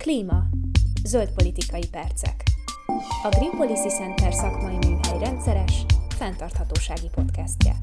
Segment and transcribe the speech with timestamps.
[0.00, 0.42] Klíma.
[1.04, 2.42] Zöld politikai percek.
[3.22, 7.76] A Green Policy Center szakmai műhely rendszeres, fenntarthatósági podcastje.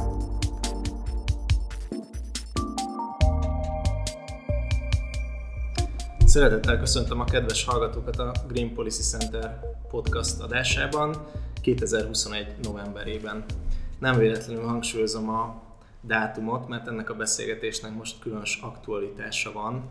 [6.26, 9.60] Szeretettel köszöntöm a kedves hallgatókat a Green Policy Center
[9.90, 11.28] podcast adásában
[11.62, 12.56] 2021.
[12.62, 13.46] novemberében.
[14.00, 15.62] Nem véletlenül hangsúlyozom a
[16.02, 19.90] dátumot, mert ennek a beszélgetésnek most különös aktualitása van.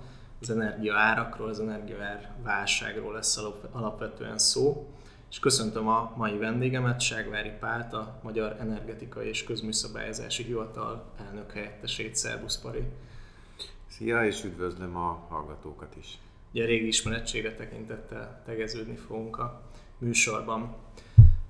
[0.48, 3.40] Az energia árakról, az energiaár válságról lesz
[3.72, 4.86] alapvetően szó.
[5.30, 12.16] És köszöntöm a mai vendégemet, Ságvári Pált, a Magyar Energetikai és Közműszabályozási Hivatal elnök helyettesét.
[12.16, 12.82] Szerbusz Pari!
[13.88, 16.18] Szia, és üdvözlöm a hallgatókat is!
[16.52, 19.62] Ugye a régi ismerettségre tekintettel tegeződni fogunk a
[19.98, 20.74] műsorban.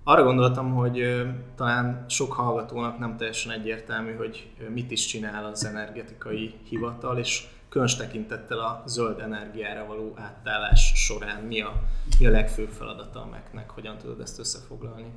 [0.05, 6.55] Arra gondoltam, hogy talán sok hallgatónak nem teljesen egyértelmű, hogy mit is csinál az energetikai
[6.69, 11.73] hivatal, és különös tekintettel a zöld energiára való átállás során mi a,
[12.19, 15.11] mi a legfőbb feladata a MEC-nek, hogyan tudod ezt összefoglalni?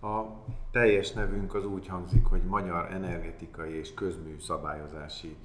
[0.00, 0.22] A
[0.70, 5.36] teljes nevünk az úgy hangzik, hogy Magyar Energetikai és Közmű Szabályozási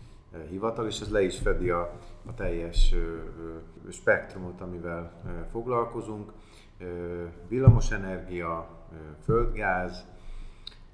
[0.49, 2.95] Hivatal, és ez le is fedi a, a teljes
[3.91, 5.11] spektrumot, amivel
[5.51, 6.31] foglalkozunk
[7.47, 8.67] villamosenergia,
[9.23, 10.05] földgáz,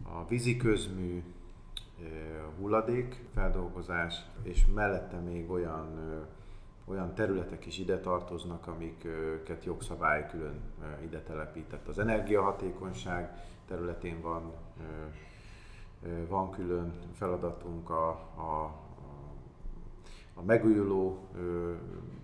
[0.04, 0.26] a
[1.98, 5.88] víziközmű, hulladékfeldolgozás, és mellette még olyan,
[6.86, 10.62] olyan területek is ide tartoznak, amiket jogszabály külön
[11.04, 11.88] ide telepített.
[11.88, 14.54] Az energiahatékonyság területén van,
[16.28, 18.76] van külön feladatunk a, a,
[20.34, 21.28] a megújuló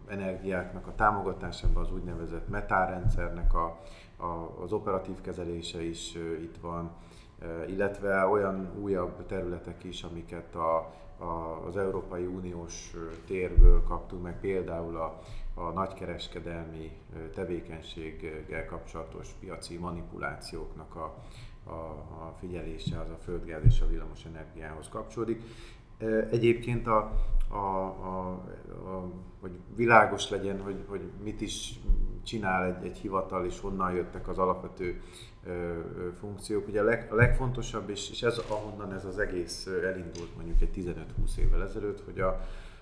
[0.08, 3.80] energiáknak a támogatásában az úgynevezett metárrendszernek a,
[4.18, 6.92] a, az operatív kezelése is itt van,
[7.68, 10.76] illetve olyan újabb területek is, amiket a,
[11.18, 12.94] a, az Európai Uniós
[13.26, 15.20] térből kaptunk meg, például a,
[15.54, 16.92] a nagykereskedelmi
[17.34, 21.16] tevékenységgel kapcsolatos piaci manipulációknak a,
[21.64, 21.72] a,
[22.28, 25.42] a figyelése az a földgáz és a villamos energiához kapcsolódik.
[26.32, 27.12] Egyébként a,
[27.48, 28.30] a, a,
[28.86, 29.10] a,
[29.40, 31.80] hogy világos legyen, hogy, hogy mit is
[32.24, 35.02] csinál egy, egy hivatal, és honnan jöttek az alapvető
[35.46, 35.78] ö,
[36.20, 36.68] funkciók.
[36.68, 40.96] Ugye a, leg, a legfontosabb, és, és ez ahonnan ez az egész elindult mondjuk egy
[41.26, 42.40] 15-20 évvel ezelőtt, hogy a,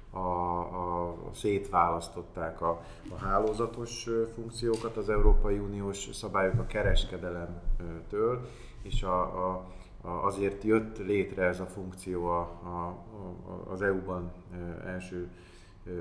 [0.09, 8.49] a, a, a szétválasztották a, a hálózatos funkciókat az Európai Uniós szabályok a kereskedelemtől,
[8.81, 9.65] és a, a
[10.01, 12.97] azért jött létre ez a funkció a, a,
[13.71, 14.31] az EU-ban
[14.85, 15.29] első,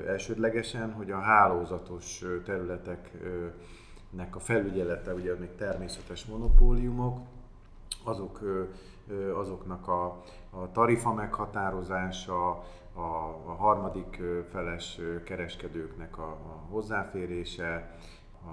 [0.06, 7.18] elsődlegesen, hogy a hálózatos területeknek a felügyelete, ugye még természetes monopóliumok,
[8.04, 8.40] azok,
[9.34, 12.50] azoknak a, a tarifa meghatározása,
[12.94, 13.00] a,
[13.46, 17.96] a harmadik feles kereskedőknek a, a hozzáférése,
[18.44, 18.50] a,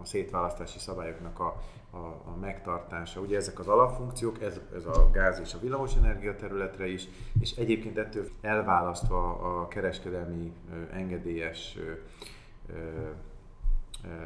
[0.00, 3.20] a szétválasztási szabályoknak a, a, a megtartása.
[3.20, 7.08] Ugye ezek az alapfunkciók, ez, ez a gáz és a villamosenergia területre is,
[7.40, 10.52] és egyébként ettől elválasztva a kereskedelmi
[10.92, 11.78] engedélyes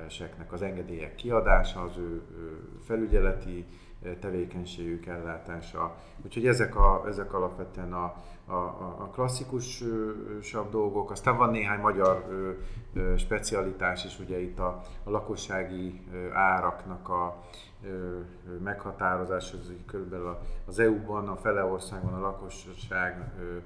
[0.08, 2.22] seknek az engedélyek kiadása, az ő
[2.84, 3.66] felügyeleti
[4.20, 5.96] tevékenységük ellátása.
[6.24, 8.14] Úgyhogy ezek, a, ezek alapvetően a,
[8.46, 8.52] a,
[8.98, 11.10] a klasszikusabb dolgok.
[11.10, 12.50] Aztán van néhány magyar ö,
[13.00, 17.42] ö, specialitás is, ugye itt a, a lakossági ö, áraknak a
[17.84, 18.18] ö,
[18.62, 23.56] meghatározás, az körülbelül az EU-ban, a fele országban a lakosság ö,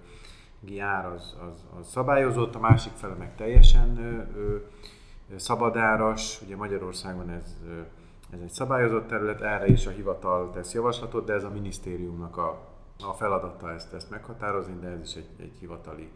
[0.81, 4.56] ár az, az, az szabályozott, a másik fele meg teljesen ö, ö,
[5.37, 7.56] szabadáras, ugye Magyarországon ez
[8.33, 12.68] ez egy szabályozott terület, erre is a hivatal tesz javaslatot, de ez a minisztériumnak a,
[13.03, 16.10] a feladata ezt, ezt meghatározni, de ez is egy, egy hivatali,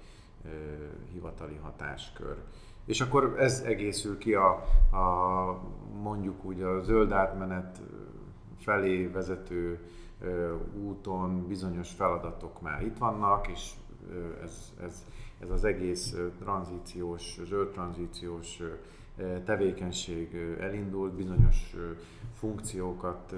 [1.13, 2.37] hivatali hatáskör.
[2.85, 4.51] És akkor ez egészül ki a,
[4.97, 5.61] a
[6.03, 7.81] mondjuk úgy a zöld átmenet
[8.59, 9.81] felé vezető
[10.85, 13.73] úton bizonyos feladatok már itt vannak, és
[14.43, 15.05] ez, ez,
[15.43, 18.63] ez az egész tranzíciós, zöld tranzíciós
[19.45, 21.77] tevékenység elindult, bizonyos
[22.35, 23.35] funkciókat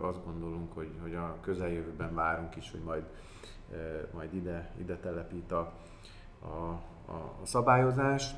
[0.00, 3.04] azt gondolunk, hogy, hogy a közeljövőben várunk is, hogy majd,
[4.14, 5.72] majd ide, ide telepít a,
[6.42, 6.70] a,
[7.12, 8.34] a szabályozás,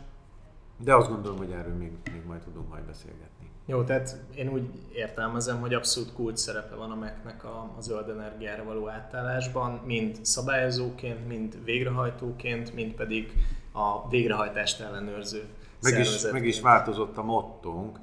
[0.77, 3.40] de azt gondolom, hogy erről még, még majd tudunk majd beszélgetni.
[3.71, 4.63] Jó, tehát én úgy
[4.93, 10.25] értelmezem, hogy abszolút kult szerepe van a MEC-nek a, a zöld energiára való átállásban, mind
[10.25, 13.33] szabályozóként, mind végrehajtóként, mind pedig
[13.73, 15.45] a végrehajtást ellenőrző
[15.83, 17.99] meg is, meg is változott a mottónk,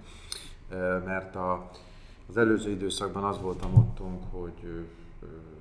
[1.05, 1.71] mert a,
[2.29, 4.85] az előző időszakban az volt a mottónk, hogy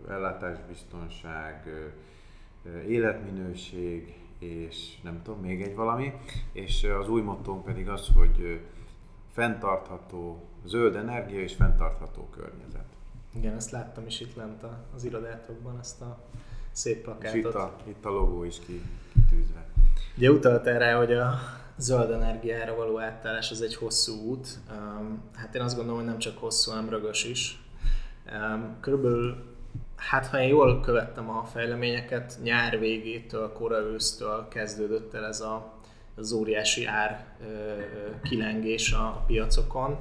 [0.09, 1.69] ellátásbiztonság,
[2.89, 6.13] életminőség és nem tudom, még egy valami,
[6.53, 8.61] és az új mottónk pedig az, hogy
[9.37, 12.85] fenntartható zöld energia és fenntartható környezet.
[13.35, 16.19] Igen, ezt láttam is itt lent az irodátokban, ezt a
[16.73, 17.35] szép plakátot.
[17.35, 19.67] És itt a, itt a logó is ki, kitűzve.
[20.17, 21.35] Ugye utaltál rá, hogy a
[21.77, 24.49] zöld energiára való átállás az egy hosszú út.
[25.35, 27.65] Hát én azt gondolom, hogy nem csak hosszú, hanem rögös is.
[28.81, 29.45] Körülbelül,
[29.97, 35.73] hát ha én jól követtem a fejleményeket, nyár végétől, kora ősztől kezdődött el ez a,
[36.17, 37.25] az óriási ár
[38.23, 39.99] kilengés a piacokon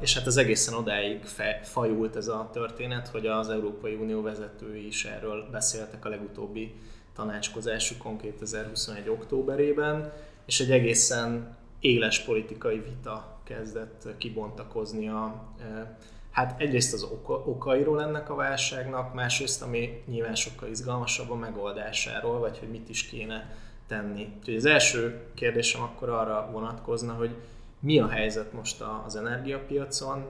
[0.00, 1.24] és hát az egészen odáig
[1.62, 6.74] fajult ez a történet, hogy az Európai Unió vezetői is erről beszéltek a legutóbbi
[7.14, 9.08] tanácskozásukon 2021.
[9.08, 10.12] októberében,
[10.46, 15.52] és egy egészen éles politikai vita kezdett kibontakozni a,
[16.30, 22.38] hát egyrészt az oka, okairól ennek a válságnak, másrészt, ami nyilván sokkal izgalmasabb a megoldásáról,
[22.38, 23.56] vagy hogy mit is kéne
[23.86, 24.34] tenni.
[24.38, 27.36] Úgyhogy az első kérdésem akkor arra vonatkozna, hogy
[27.80, 30.24] mi a helyzet most az energiapiacon,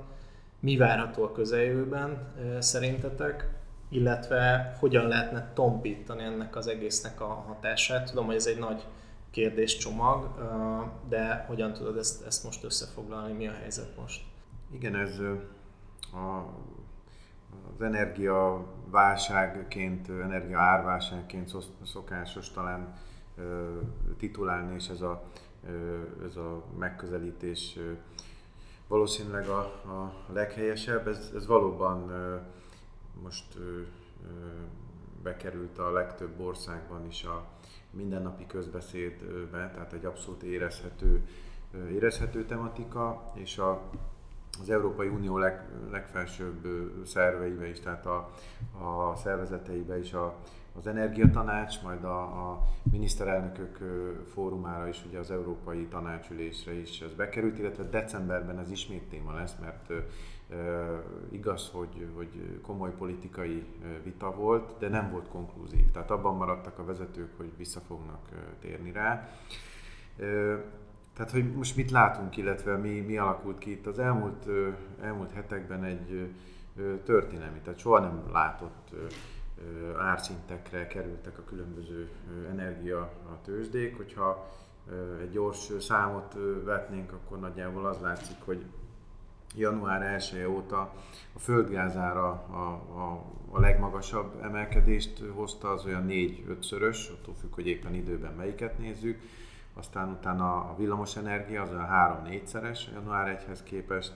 [0.61, 3.49] mi várható a közeljövőben szerintetek,
[3.89, 8.09] illetve hogyan lehetne tompítani ennek az egésznek a hatását.
[8.09, 8.85] Tudom, hogy ez egy nagy
[9.31, 10.29] kérdéscsomag,
[11.09, 14.25] de hogyan tudod ezt, ezt most összefoglalni, mi a helyzet most?
[14.73, 15.19] Igen, ez
[16.13, 16.37] a,
[17.75, 21.53] az energia válságként, energia árválságként
[21.85, 22.95] szokásos talán
[24.17, 25.23] titulálni, és ez a
[26.27, 27.79] ez a megközelítés
[28.89, 31.09] valószínűleg a, a leghelyesebb.
[31.09, 32.13] Ez, ez valóban
[33.23, 33.59] most
[35.23, 37.45] bekerült a legtöbb országban is a
[37.91, 41.29] mindennapi közbeszédbe, tehát egy abszolút érezhető,
[41.91, 43.83] érezhető tematika, és a,
[44.61, 46.67] az Európai Unió leg, legfelsőbb
[47.07, 48.31] szerveibe is, tehát a,
[49.11, 50.37] a szervezeteibe is a,
[50.79, 53.79] az Energiatanács, majd a, a miniszterelnökök
[54.33, 59.57] fórumára is, ugye az Európai Tanácsülésre is ez bekerült, illetve decemberben ez ismét téma lesz,
[59.61, 59.93] mert
[61.31, 63.65] igaz, hogy, hogy komoly politikai
[64.03, 65.91] vita volt, de nem volt konklúzív.
[65.91, 68.29] Tehát abban maradtak a vezetők, hogy vissza fognak
[68.61, 69.29] térni rá.
[71.17, 74.47] Tehát, hogy most mit látunk, illetve mi, mi alakult ki itt az elmúlt,
[75.01, 76.35] elmúlt hetekben egy
[77.05, 78.95] történelmi, tehát soha nem látott
[79.99, 82.11] árszintekre kerültek a különböző
[82.51, 83.97] energia a tőzsdék.
[83.97, 84.51] Hogyha
[85.21, 88.65] egy gyors számot vetnénk, akkor nagyjából az látszik, hogy
[89.55, 90.93] január 1 óta
[91.33, 92.57] a földgázára a,
[93.01, 99.21] a, a legmagasabb emelkedést hozta, az olyan 4-5-szörös, attól függ, hogy éppen időben melyiket nézzük.
[99.75, 104.13] Aztán utána a villamosenergia az olyan 3-4-szeres január 1-hez képest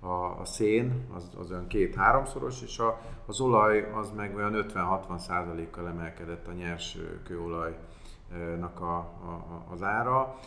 [0.00, 5.18] a, a szén az, az olyan két-háromszoros, és a, az olaj az meg olyan 50-60
[5.18, 10.38] százalékkal emelkedett a nyers kőolajnak a, a, az ára,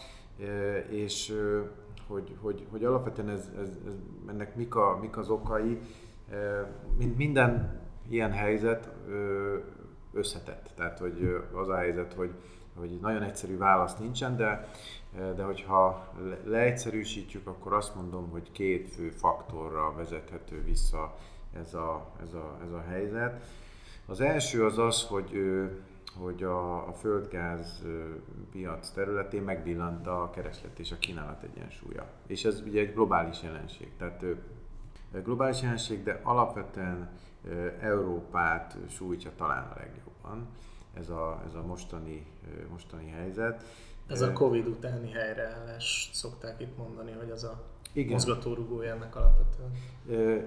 [0.89, 1.33] és
[2.07, 3.93] hogy, hogy, hogy alapvetően ez, ez, ez,
[4.27, 5.79] ennek mik, a, mik az okai,
[7.15, 8.89] minden ilyen helyzet
[10.13, 10.71] összetett.
[10.75, 12.31] Tehát, hogy az a helyzet, hogy,
[12.79, 14.69] hogy nagyon egyszerű válasz nincsen, de
[15.35, 16.13] de hogyha
[16.43, 21.15] leegyszerűsítjük, akkor azt mondom, hogy két fő faktorra vezethető vissza
[21.53, 23.41] ez a, ez a, ez a helyzet.
[24.05, 25.31] Az első az az, hogy,
[26.19, 27.83] hogy a, a földgáz
[28.51, 32.05] piac területén megbillant a kereslet és a kínálat egyensúlya.
[32.27, 33.91] És ez ugye egy globális jelenség.
[33.97, 34.25] Tehát
[35.23, 37.09] globális jelenség, de alapvetően
[37.79, 40.47] Európát sújtja talán a legjobban
[40.93, 42.25] ez a, ez a mostani,
[42.69, 43.63] mostani helyzet.
[44.07, 48.11] Ez a Covid utáni helyreállás szokták itt mondani, hogy az a igen.
[48.11, 49.71] mozgatórugója ennek alapvetően.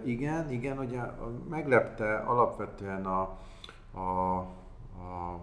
[0.04, 1.00] igen, igen, ugye
[1.48, 3.38] meglepte alapvetően a,
[3.92, 5.40] a, a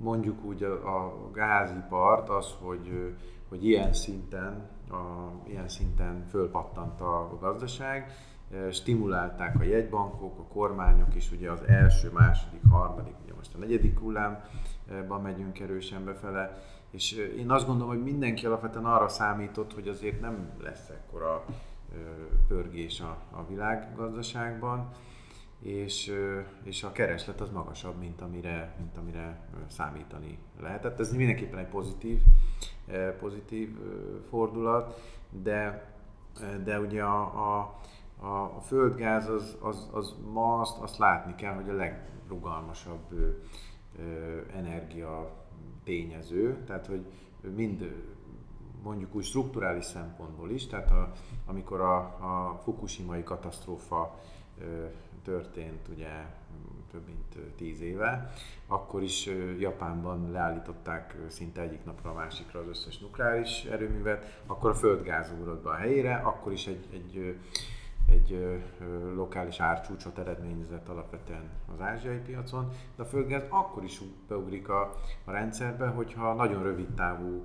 [0.00, 3.14] mondjuk úgy a, a gázipart az, hogy,
[3.48, 8.10] hogy ilyen szinten, a, ilyen szinten fölpattant a gazdaság,
[8.70, 15.22] stimulálták a jegybankok, a kormányok is, ugye az első, második, harmadik, most a negyedik hullámban
[15.22, 20.50] megyünk erősen befele, és én azt gondolom, hogy mindenki alapvetően arra számított, hogy azért nem
[20.62, 21.44] lesz ekkora
[22.48, 24.90] pörgés a, a világgazdaságban,
[25.60, 26.12] és,
[26.62, 31.00] és a kereslet az magasabb, mint amire, mint amire számítani lehetett.
[31.00, 32.20] Ez mindenképpen egy pozitív,
[33.18, 33.78] pozitív
[34.28, 35.90] fordulat, de,
[36.64, 37.80] de ugye a, a,
[38.26, 41.72] a földgáz az, az, az ma azt, azt látni kell, hogy a
[42.24, 43.36] legrugalmasabb
[44.54, 45.30] energia
[45.84, 47.04] tényező, tehát hogy
[47.54, 47.92] mind
[48.82, 51.12] mondjuk úgy strukturális szempontból is, tehát a,
[51.46, 54.20] amikor a, a Fukushima-i katasztrófa
[55.22, 56.08] történt ugye
[56.90, 58.32] több mint tíz éve,
[58.66, 64.74] akkor is Japánban leállították szinte egyik napra a másikra az összes nukleáris erőművet, akkor a
[64.74, 67.36] földgáz ugrott be a helyére, akkor is egy, egy,
[68.06, 68.60] egy
[69.14, 74.94] lokális árcsúcsot eredményezett alapvetően az ázsiai piacon, de a földgáz akkor is beugrik a,
[75.24, 77.44] a rendszerbe, hogyha nagyon rövid távú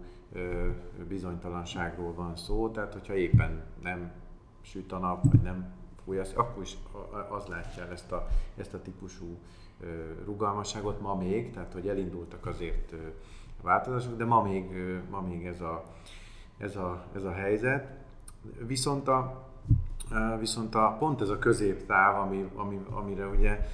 [1.07, 4.11] bizonytalanságról van szó, tehát hogyha éppen nem
[4.61, 5.73] süt a nap, vagy nem
[6.03, 6.77] fúj, akkor is
[7.29, 9.37] az látja el ezt a, ezt a típusú
[10.25, 12.93] rugalmasságot ma még, tehát hogy elindultak azért
[13.61, 14.71] változások, de ma még,
[15.09, 15.83] ma még ez, a,
[16.57, 17.97] ez, a, ez a helyzet.
[18.65, 19.48] Viszont a,
[20.39, 23.67] viszont a, pont ez a középtáv, ami, ami, amire ugye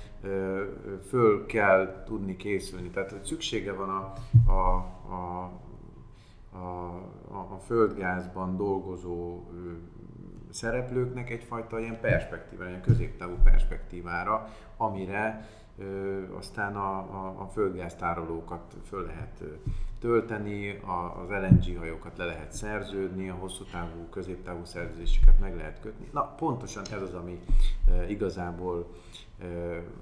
[1.07, 2.89] föl kell tudni készülni.
[2.89, 4.13] Tehát hogy szüksége van a,
[4.51, 4.75] a,
[5.09, 5.51] a,
[7.31, 9.43] a, a földgázban dolgozó
[10.49, 19.05] szereplőknek egyfajta ilyen perspektívára, ilyen középtávú perspektívára, amire ö, aztán a, a, a földgáztárolókat föl
[19.05, 19.43] lehet
[20.05, 20.79] tölteni,
[21.23, 26.07] az LNG hajókat le lehet szerződni, a hosszú távú, középtávú szerződéseket meg lehet kötni.
[26.11, 27.39] Na, pontosan ez az, ami
[27.91, 28.87] e, igazából
[29.39, 29.45] e,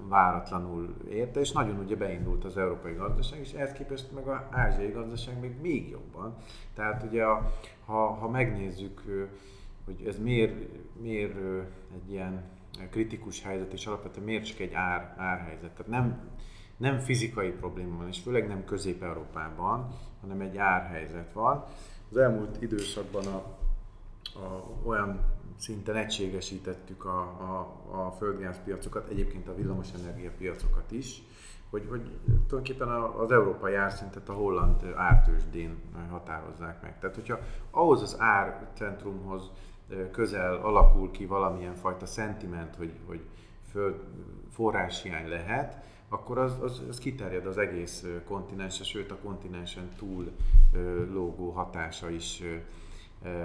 [0.08, 4.90] váratlanul érte, és nagyon ugye beindult az európai gazdaság, és ehhez képest meg az ázsiai
[4.90, 6.36] gazdaság még még jobban.
[6.74, 7.52] Tehát ugye, a,
[7.84, 9.02] ha, ha megnézzük,
[9.84, 10.54] hogy ez miért,
[11.00, 11.36] miért
[11.94, 12.42] egy ilyen
[12.90, 15.70] kritikus helyzet, és alapvetően miért csak egy ár, árhelyzet.
[15.70, 16.30] Tehát nem,
[16.76, 19.88] nem fizikai probléma van, és főleg nem Közép-Európában,
[20.20, 21.64] hanem egy árhelyzet van.
[22.10, 23.36] Az elmúlt időszakban a,
[24.38, 25.20] a, olyan
[25.56, 31.22] szinten egységesítettük a, a, a földgázpiacokat, egyébként a villamosenergia piacokat is,
[31.70, 35.76] hogy, hogy tulajdonképpen az európai árszintet a holland ártősdén
[36.10, 36.98] határozzák meg.
[36.98, 37.38] Tehát, hogyha
[37.70, 39.50] ahhoz az árcentrumhoz
[40.10, 43.20] közel alakul ki valamilyen fajta szentiment, hogy, hogy
[43.70, 43.94] föld,
[44.50, 50.30] forráshiány lehet, akkor az, az, az kiterjed az egész kontinensre, sőt a kontinensen túl
[51.12, 52.42] lógó hatása is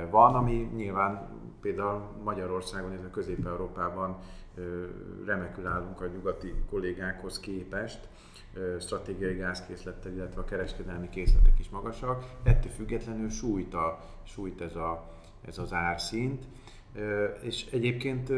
[0.09, 1.29] van, ami nyilván
[1.61, 4.17] például Magyarországon, illetve Közép-Európában
[5.25, 8.07] remekül állunk a nyugati kollégákhoz képest,
[8.79, 12.25] stratégiai gázkészlettel, illetve a kereskedelmi készletek is magasak.
[12.43, 16.45] Ettől függetlenül sújt, a, sújt ez a ez az árszint.
[17.41, 18.31] És egyébként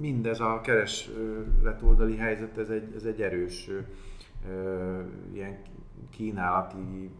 [0.00, 3.70] mindez a keresletoldali helyzet, ez egy, ez egy erős
[5.32, 5.58] ilyen
[6.10, 7.10] kínálati,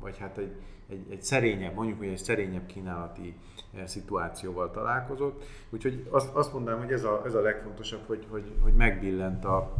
[0.00, 0.52] vagy hát egy,
[0.88, 3.34] egy, egy szerényebb, mondjuk, hogy egy szerényebb kínálati
[3.84, 5.44] szituációval találkozott.
[5.70, 9.74] Úgyhogy azt, azt mondanám, hogy ez a, ez a legfontosabb, hogy, hogy, hogy megbillent, a,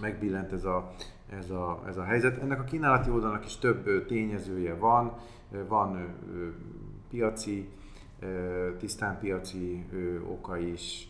[0.00, 0.92] megbillent ez, a,
[1.38, 2.42] ez, a, ez a helyzet.
[2.42, 5.12] Ennek a kínálati oldalnak is több tényezője van,
[5.68, 6.14] van
[7.10, 7.68] piaci
[8.78, 9.84] tisztán piaci
[10.28, 11.08] oka is.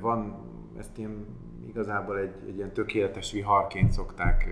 [0.00, 0.34] Van,
[0.78, 1.26] ezt én
[1.68, 4.48] igazából egy, egy ilyen tökéletes viharként szokták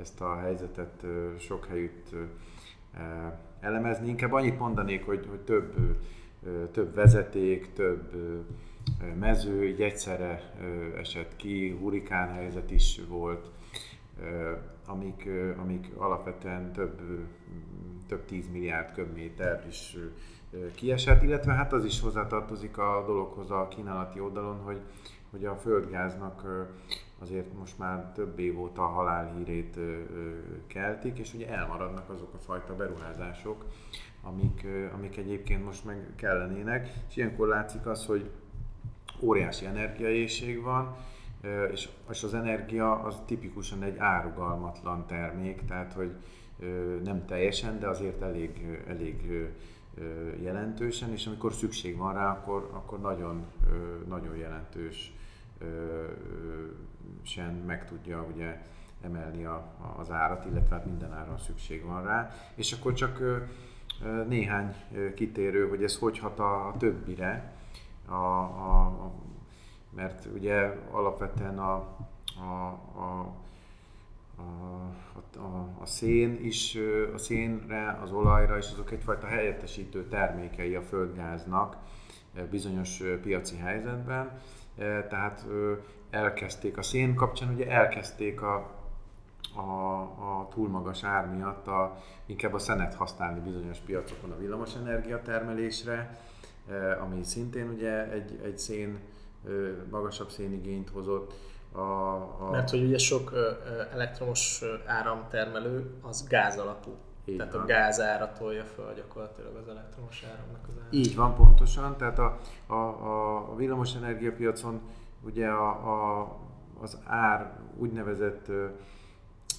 [0.00, 1.04] ezt a helyzetet
[1.38, 2.14] sok helyütt
[3.60, 4.08] elemezni.
[4.08, 5.74] Inkább annyit mondanék, hogy, hogy több,
[6.72, 8.12] több vezeték, több
[9.18, 10.52] mező így egyszerre
[10.98, 13.50] esett ki, hurikán helyzet is volt,
[14.86, 15.28] amik,
[15.58, 17.00] amik alapvetően több,
[18.06, 19.96] több 10 milliárd köbméter is
[20.74, 24.80] kiesett, illetve hát az is hozzátartozik a dologhoz a kínálati oldalon, hogy,
[25.30, 26.66] hogy a földgáznak
[27.18, 29.76] azért most már több év óta a halálhírét
[30.66, 33.64] keltik, és ugye elmaradnak azok a fajta beruházások,
[34.22, 38.30] amik, amik egyébként most meg kellenének, és ilyenkor látszik az, hogy
[39.20, 40.96] óriási energiaészség van,
[42.10, 46.12] és az energia az tipikusan egy árugalmatlan termék, tehát hogy
[47.04, 49.48] nem teljesen, de azért elég, elég
[50.40, 53.44] jelentősen, és amikor szükség van rá, akkor, akkor nagyon,
[54.08, 55.12] nagyon jelentős
[57.22, 58.62] sen meg tudja ugye
[59.02, 59.64] emelni a,
[59.98, 62.30] az árat, illetve hát minden áron szükség van rá.
[62.54, 63.22] És akkor csak
[64.28, 64.74] néhány
[65.14, 67.52] kitérő, hogy ez hogy hat a, a többire,
[68.06, 69.12] a, a, a,
[69.90, 71.74] mert ugye alapvetően a,
[72.40, 72.66] a,
[73.00, 73.34] a
[74.38, 76.78] a, a, a szén is,
[77.14, 81.76] a szénre, az olajra és azok egyfajta helyettesítő termékei a földgáznak
[82.50, 84.40] bizonyos piaci helyzetben.
[85.08, 85.46] Tehát
[86.10, 88.54] elkezdték a szén kapcsán, ugye elkezdték a,
[89.54, 95.22] a, a túl magas ár miatt a, inkább a szenet használni bizonyos piacokon a villamosenergia
[95.22, 96.20] termelésre,
[97.00, 98.98] ami szintén ugye egy, egy szén,
[99.90, 101.34] magasabb szénigényt hozott
[101.78, 102.14] a,
[102.46, 102.50] a...
[102.50, 103.32] Mert hogy ugye sok
[103.92, 106.90] elektromos áramtermelő az gáz alapú.
[107.24, 107.62] Így tehát van.
[107.62, 110.92] a gáz ára tolja föl gyakorlatilag az elektromos áramnak az árat.
[110.92, 114.80] Így van pontosan, tehát a, a, a, a villamos energiapiacon
[115.24, 116.36] ugye a, a,
[116.80, 118.66] az ár úgynevezett ö,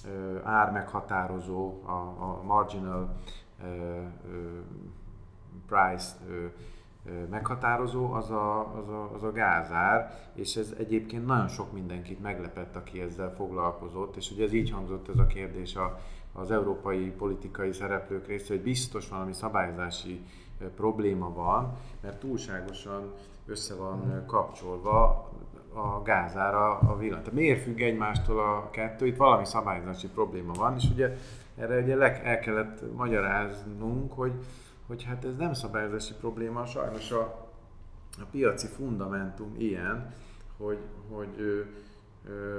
[0.06, 3.16] ö, ár meghatározó, a, a marginal
[3.62, 4.58] ö, ö,
[5.66, 6.46] price ö,
[7.30, 12.76] meghatározó, az a, az, a, az a gázár, és ez egyébként nagyon sok mindenkit meglepett,
[12.76, 16.00] aki ezzel foglalkozott, és ugye ez így hangzott ez a kérdés a,
[16.32, 20.24] az európai politikai szereplők részéről, hogy biztos valami szabályozási
[20.76, 23.12] probléma van, mert túlságosan
[23.46, 25.28] össze van kapcsolva
[25.74, 27.18] a gázára a villany.
[27.18, 29.06] Tehát miért függ egymástól a kettő?
[29.06, 31.16] Itt valami szabályozási probléma van, és ugye
[31.56, 34.32] erre ugye el kellett magyaráznunk, hogy
[34.90, 37.20] hogy hát ez nem szabályozási probléma, sajnos a,
[38.18, 40.14] a piaci fundamentum ilyen,
[40.56, 40.78] hogy,
[41.10, 41.66] hogy,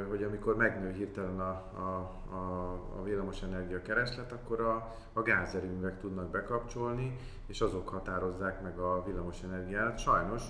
[0.09, 2.70] hogy amikor megnő hirtelen a, a, a,
[3.31, 9.99] a villamosenergia kereslet, akkor a, a gázerőművek tudnak bekapcsolni, és azok határozzák meg a villamosenergiát.
[9.99, 10.43] Sajnos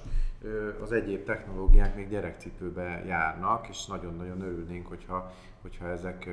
[0.81, 6.29] az egyéb technológiák még gyerekcipőbe járnak, és nagyon-nagyon örülnénk, hogyha, hogyha ezek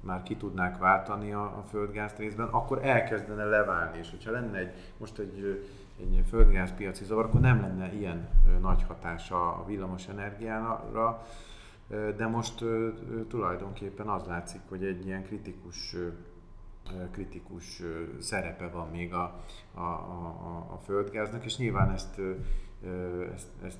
[0.00, 4.72] már ki tudnák váltani a, a földgázt részben, akkor elkezdene leválni, és hogyha lenne egy,
[4.96, 5.66] most egy,
[6.00, 8.28] egy földgázpiaci zavar, akkor nem lenne ilyen
[8.60, 11.26] nagy hatása a villamos energiára,
[11.88, 12.64] de most
[13.28, 15.96] tulajdonképpen az látszik, hogy egy ilyen kritikus
[17.10, 17.82] kritikus
[18.18, 19.40] szerepe van még a,
[19.74, 22.20] a, a, a földgáznak, és nyilván ezt,
[23.34, 23.78] ezt, ezt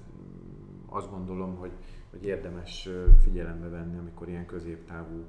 [0.89, 1.73] azt gondolom, hogy,
[2.11, 2.89] hogy érdemes
[3.23, 5.25] figyelembe venni, amikor ilyen középtávú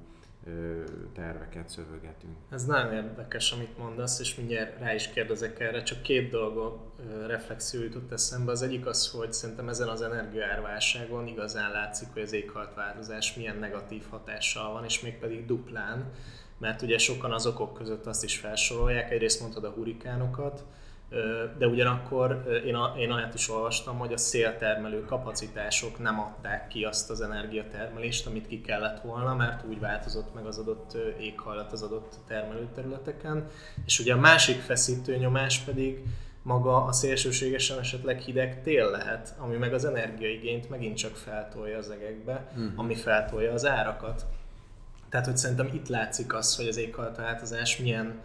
[1.14, 2.36] terveket szövögetünk.
[2.50, 6.78] Ez nagyon érdekes, amit mondasz, és mindjárt rá is kérdezek erre, csak két dolgot
[7.28, 8.52] reflexió jutott eszembe.
[8.52, 14.04] Az egyik az, hogy szerintem ezen az energiaárválságon igazán látszik, hogy az éghajlatváltozás milyen negatív
[14.10, 16.12] hatással van, és mégpedig duplán,
[16.58, 20.64] mert ugye sokan az okok között azt is felsorolják, egyrészt mondtad a hurikánokat,
[21.58, 26.84] de ugyanakkor én, a, én olyat is olvastam, hogy a széltermelő kapacitások nem adták ki
[26.84, 31.82] azt az energiatermelést, amit ki kellett volna, mert úgy változott meg az adott éghajlat az
[31.82, 33.48] adott termelőterületeken.
[33.86, 36.04] És ugye a másik feszítő nyomás pedig
[36.42, 41.90] maga a szélsőségesen esetleg hideg tél lehet, ami meg az energiaigényt megint csak feltolja az
[41.90, 42.74] egekbe, hmm.
[42.76, 44.26] ami feltolja az árakat.
[45.10, 48.22] Tehát, hogy szerintem itt látszik az, hogy az éghajlatváltozás milyen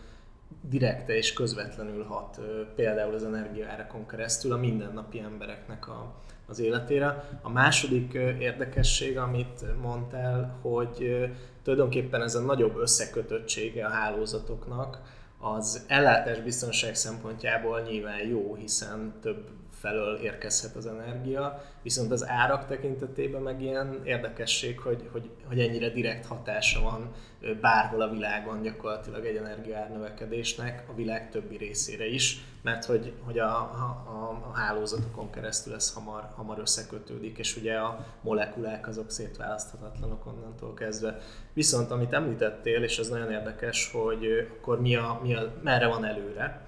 [0.61, 2.41] direkte és közvetlenül hat
[2.75, 6.15] például az energiaárakon keresztül a mindennapi embereknek a,
[6.47, 7.39] az életére.
[7.43, 11.29] A második érdekesség, amit mondtál, hogy
[11.63, 15.01] tulajdonképpen ez a nagyobb összekötöttsége a hálózatoknak,
[15.39, 19.49] az ellátás biztonság szempontjából nyilván jó, hiszen több
[19.83, 25.89] felől érkezhet az energia, viszont az árak tekintetében meg ilyen érdekesség, hogy, hogy, hogy ennyire
[25.89, 27.13] direkt hatása van
[27.61, 33.57] bárhol a világon gyakorlatilag egy energiárnövekedésnek a világ többi részére is, mert hogy, hogy a,
[33.57, 40.75] a, a hálózatokon keresztül ez hamar, hamar összekötődik, és ugye a molekulák azok szétválaszthatatlanok onnantól
[40.75, 41.19] kezdve.
[41.53, 46.05] Viszont amit említettél, és ez nagyon érdekes, hogy akkor mi a, mi a, merre van
[46.05, 46.67] előre,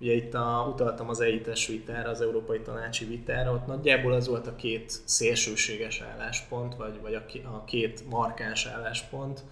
[0.00, 4.46] Ugye itt a, utaltam az EITES vitára, az Európai Tanácsi vitára, ott nagyjából az volt
[4.46, 9.44] a két szélsőséges álláspont, vagy, vagy a, két markáns álláspont.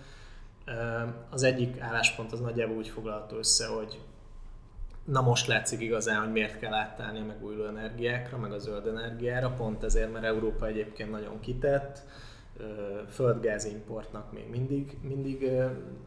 [1.31, 4.01] Az egyik álláspont az nagyjából úgy foglalható össze, hogy
[5.05, 9.51] na most látszik igazán, hogy miért kell átállni a megújuló energiákra, meg a zöld energiára,
[9.51, 12.03] pont ezért, mert Európa egyébként nagyon kitett,
[13.11, 15.51] földgázimportnak még mindig, mindig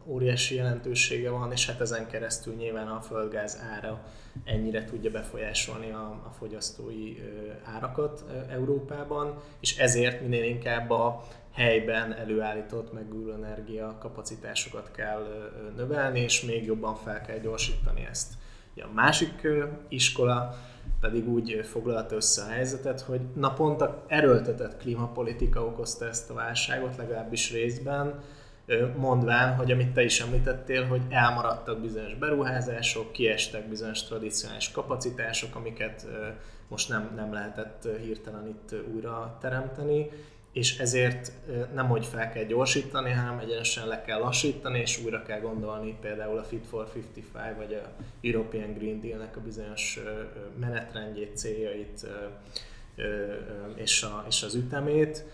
[0.04, 4.04] óriási jelentősége van, és hát ezen keresztül nyilván a földgáz ára
[4.44, 7.16] ennyire tudja befolyásolni a, a fogyasztói
[7.64, 16.42] árakat Európában, és ezért minél inkább a helyben előállított megújuló energia kapacitásokat kell növelni, és
[16.42, 18.32] még jobban fel kell gyorsítani ezt.
[18.76, 19.48] A másik
[19.88, 20.54] iskola
[21.02, 27.52] pedig úgy foglalta össze a helyzetet, hogy naponta erőltetett klímapolitika okozta ezt a válságot, legalábbis
[27.52, 28.22] részben,
[28.96, 36.06] mondván, hogy amit te is említettél, hogy elmaradtak bizonyos beruházások, kiestek bizonyos tradicionális kapacitások, amiket
[36.68, 40.10] most nem, nem lehetett hirtelen itt újra teremteni,
[40.52, 41.32] és ezért
[41.74, 46.38] nem hogy fel kell gyorsítani, hanem egyenesen le kell lassítani, és újra kell gondolni például
[46.38, 50.00] a Fit for 55 vagy a European Green Deal-nek a bizonyos
[50.58, 52.06] menetrendjét, céljait
[53.74, 55.24] és, a, és az ütemét.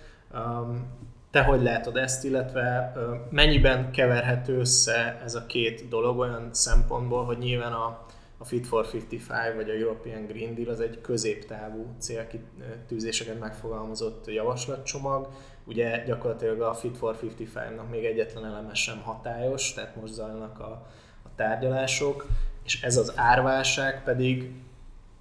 [1.31, 2.93] Te hogy látod ezt, illetve
[3.31, 8.07] mennyiben keverhető össze ez a két dolog olyan szempontból, hogy nyilván a,
[8.39, 15.29] a Fit for 55 vagy a European Green Deal az egy középtávú célkitűzéseket megfogalmazott javaslatcsomag.
[15.65, 20.87] Ugye gyakorlatilag a Fit for 55-nak még egyetlen eleme sem hatályos, tehát most zajlanak a,
[21.23, 22.27] a tárgyalások,
[22.65, 24.53] és ez az árválság pedig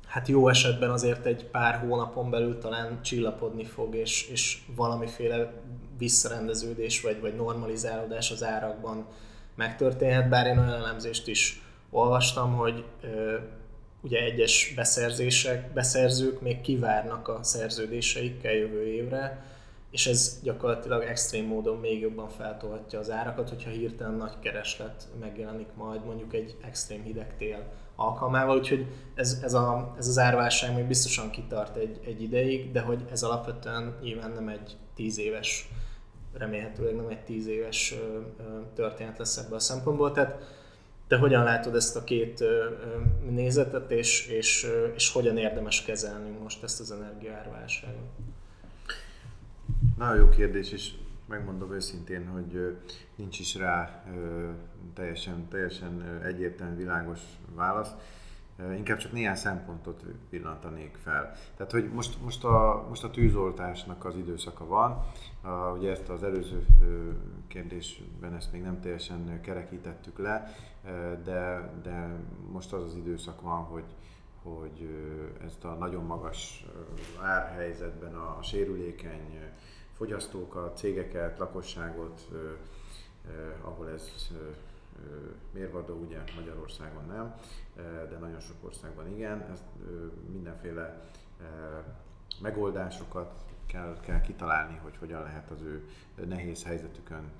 [0.07, 5.53] hát jó esetben azért egy pár hónapon belül talán csillapodni fog, és, és valamiféle
[5.97, 9.05] visszarendeződés vagy, vagy normalizálódás az árakban
[9.55, 13.37] megtörténhet, bár én olyan elemzést is olvastam, hogy ö,
[14.01, 19.45] ugye egyes beszerzések, beszerzők még kivárnak a szerződéseikkel jövő évre,
[19.91, 25.67] és ez gyakorlatilag extrém módon még jobban feltolhatja az árakat, hogyha hirtelen nagy kereslet megjelenik
[25.75, 27.63] majd mondjuk egy extrém hideg tél
[27.95, 32.81] alkalmával, úgyhogy ez, ez, a, ez az árválság még biztosan kitart egy, egy ideig, de
[32.81, 35.69] hogy ez alapvetően nyilván nem egy tíz éves,
[36.33, 37.95] remélhetőleg nem egy tíz éves
[38.75, 40.41] történet lesz ebből a szempontból, tehát
[41.07, 42.43] te hogyan látod ezt a két
[43.29, 48.09] nézetet, és, és, és hogyan érdemes kezelnünk most ezt az energiaárválságot?
[49.97, 50.91] Nagyon jó kérdés, és
[51.27, 52.77] megmondom őszintén, hogy
[53.15, 54.03] nincs is rá
[54.93, 57.19] teljesen, teljesen egyértelmű, világos
[57.55, 57.89] válasz.
[58.75, 61.33] Inkább csak néhány szempontot pillantanék fel.
[61.55, 65.03] Tehát, hogy most, most, a, most a tűzoltásnak az időszaka van.
[65.77, 66.65] Ugye ezt az előző
[67.47, 70.55] kérdésben ezt még nem teljesen kerekítettük le,
[71.23, 72.09] de, de
[72.51, 73.95] most az az időszak van, hogy,
[74.43, 74.89] hogy
[75.45, 76.65] ezt a nagyon magas
[77.21, 79.39] árhelyzetben a sérülékeny
[79.93, 82.27] fogyasztókat, cégeket, lakosságot,
[83.61, 84.31] ahol ez
[85.51, 87.35] mérvadó, ugye Magyarországon nem,
[88.09, 89.63] de nagyon sok országban igen, ezt
[90.31, 90.99] mindenféle
[92.41, 95.89] megoldásokat kell, kell kitalálni, hogy hogyan lehet az ő
[96.27, 97.31] nehéz helyzetükön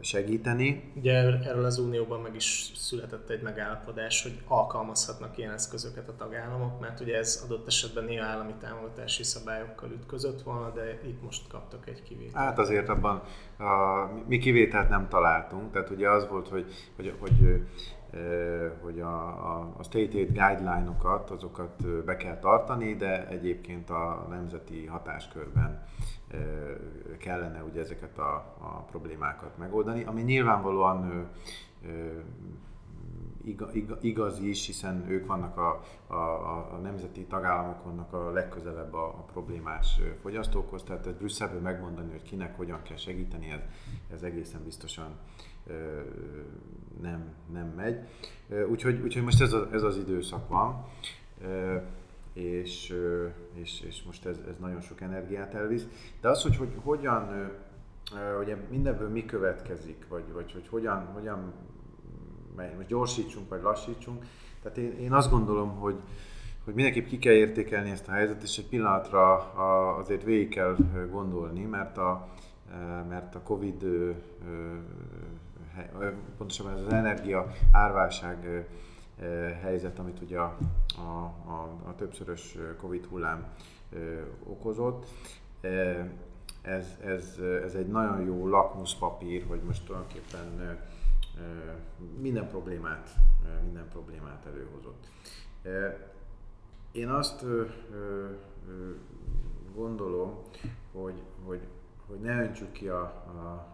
[0.00, 0.92] segíteni.
[0.96, 1.12] Ugye
[1.44, 7.00] erről az Unióban meg is született egy megállapodás, hogy alkalmazhatnak ilyen eszközöket a tagállamok, mert
[7.00, 12.02] ugye ez adott esetben néha állami támogatási szabályokkal ütközött volna, de itt most kaptak egy
[12.02, 12.44] kivételt.
[12.44, 13.22] Hát azért abban
[13.58, 13.64] a,
[14.26, 17.62] mi kivételt nem találtunk, tehát ugye az volt, hogy, hogy, hogy
[18.82, 24.86] hogy a, a, a state aid guideline-okat, azokat be kell tartani, de egyébként a nemzeti
[24.86, 25.86] hatáskörben
[27.18, 31.30] kellene ugye ezeket a, a problémákat megoldani, ami nyilvánvalóan
[31.86, 32.18] ö,
[34.00, 36.14] igaz is, hiszen ők vannak a, a,
[36.72, 42.56] a nemzeti tagállamok a legközelebb a, a problémás fogyasztókhoz, tehát ezt Brüsszelből megmondani, hogy kinek
[42.56, 43.60] hogyan kell segíteni, ez,
[44.12, 45.18] ez egészen biztosan
[47.00, 47.98] nem, nem megy.
[48.70, 50.84] Úgyhogy, úgyhogy most ez, a, ez az időszak van
[52.34, 52.94] és,
[53.54, 55.86] és, és most ez, ez nagyon sok energiát elvisz.
[56.20, 57.50] De az, hogy, hogy hogyan,
[58.40, 61.52] ugye mindenből mi következik, vagy, vagy hogy hogyan, hogyan
[62.56, 64.24] most gyorsítsunk, vagy lassítsunk.
[64.62, 65.96] Tehát én, én azt gondolom, hogy,
[66.64, 69.34] hogy mindenképp ki kell értékelni ezt a helyzetet, és egy pillanatra
[69.96, 70.76] azért végig kell
[71.10, 72.28] gondolni, mert a,
[73.08, 73.84] mert a Covid,
[76.36, 78.66] pontosabban ez az energia árválság
[79.60, 80.56] helyzet, amit ugye a,
[80.96, 81.00] a,
[81.50, 83.46] a, a többszörös Covid hullám
[84.44, 85.06] okozott.
[86.62, 90.78] Ez, ez, ez egy nagyon jó lakmuszpapír, hogy most tulajdonképpen
[92.20, 93.10] minden problémát,
[93.64, 95.06] minden problémát előhozott.
[96.92, 97.44] Én azt
[99.74, 100.38] gondolom,
[100.92, 101.60] hogy, hogy,
[102.06, 103.73] hogy ne öntsük ki a, a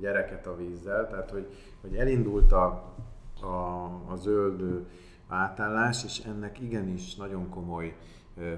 [0.00, 1.46] gyereket a vízzel, tehát hogy,
[1.80, 2.94] hogy elindult a,
[3.40, 4.86] a, a zöld
[5.28, 7.96] átállás, és ennek igenis nagyon komoly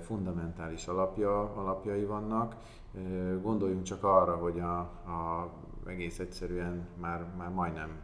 [0.00, 2.57] fundamentális alapja, alapjai vannak.
[3.42, 5.50] Gondoljunk csak arra, hogy a, a
[5.87, 8.00] egész egyszerűen már, már majdnem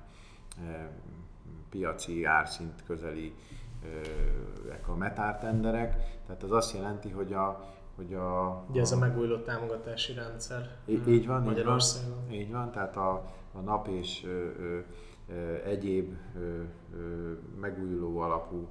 [1.71, 3.35] piaci árszint közeli
[4.87, 7.65] a metártenderek, tehát az azt jelenti, hogy a,
[7.99, 12.19] hogy a, Ugye ez a, a megújuló támogatási rendszer így, így van, Magyarországon.
[12.19, 14.79] Így van, így van tehát a, a nap és ö,
[15.65, 16.17] egyéb
[17.61, 18.69] megújuló alapú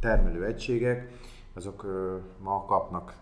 [0.00, 1.12] termelőegységek,
[1.54, 1.86] azok
[2.38, 3.16] ma kapnak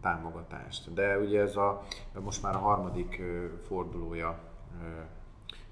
[0.00, 0.94] támogatást.
[0.94, 1.82] De ugye ez a
[2.20, 3.22] most már a harmadik
[3.66, 4.38] fordulója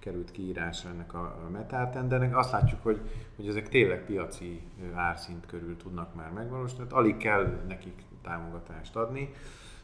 [0.01, 2.37] került kiírásra ennek a metáltendernek.
[2.37, 3.01] Azt látjuk, hogy,
[3.37, 4.63] hogy ezek tényleg piaci
[4.95, 9.33] árszint körül tudnak már megvalósulni, tehát alig kell nekik támogatást adni.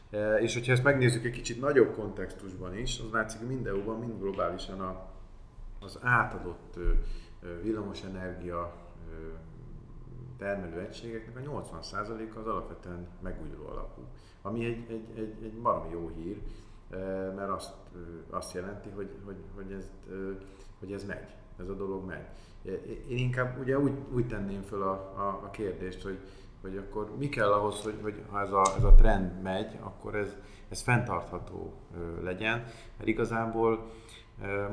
[0.09, 3.99] E, és hogyha ezt megnézzük egy kicsit nagyobb kontextusban is, az látszik, hogy mind EU-ban,
[3.99, 5.05] mind globálisan a,
[5.79, 6.79] az átadott
[7.61, 8.73] villamosenergia
[10.37, 14.01] termelő egységeknek a 80% az alapvetően megújuló alapú.
[14.41, 16.41] Ami egy, egy, egy, egy baromi jó hír,
[17.35, 17.73] mert azt,
[18.29, 19.91] azt jelenti, hogy, hogy, hogy, ez,
[20.79, 22.25] hogy ez megy, ez a dolog megy.
[23.07, 26.17] Én inkább ugye úgy, úgy tenném föl a, a, a kérdést, hogy,
[26.61, 30.15] hogy akkor mi kell ahhoz, hogy, hogy ha ez a, ez a trend megy, akkor
[30.15, 30.35] ez,
[30.69, 31.73] ez fenntartható
[32.23, 32.65] legyen,
[32.97, 33.91] mert igazából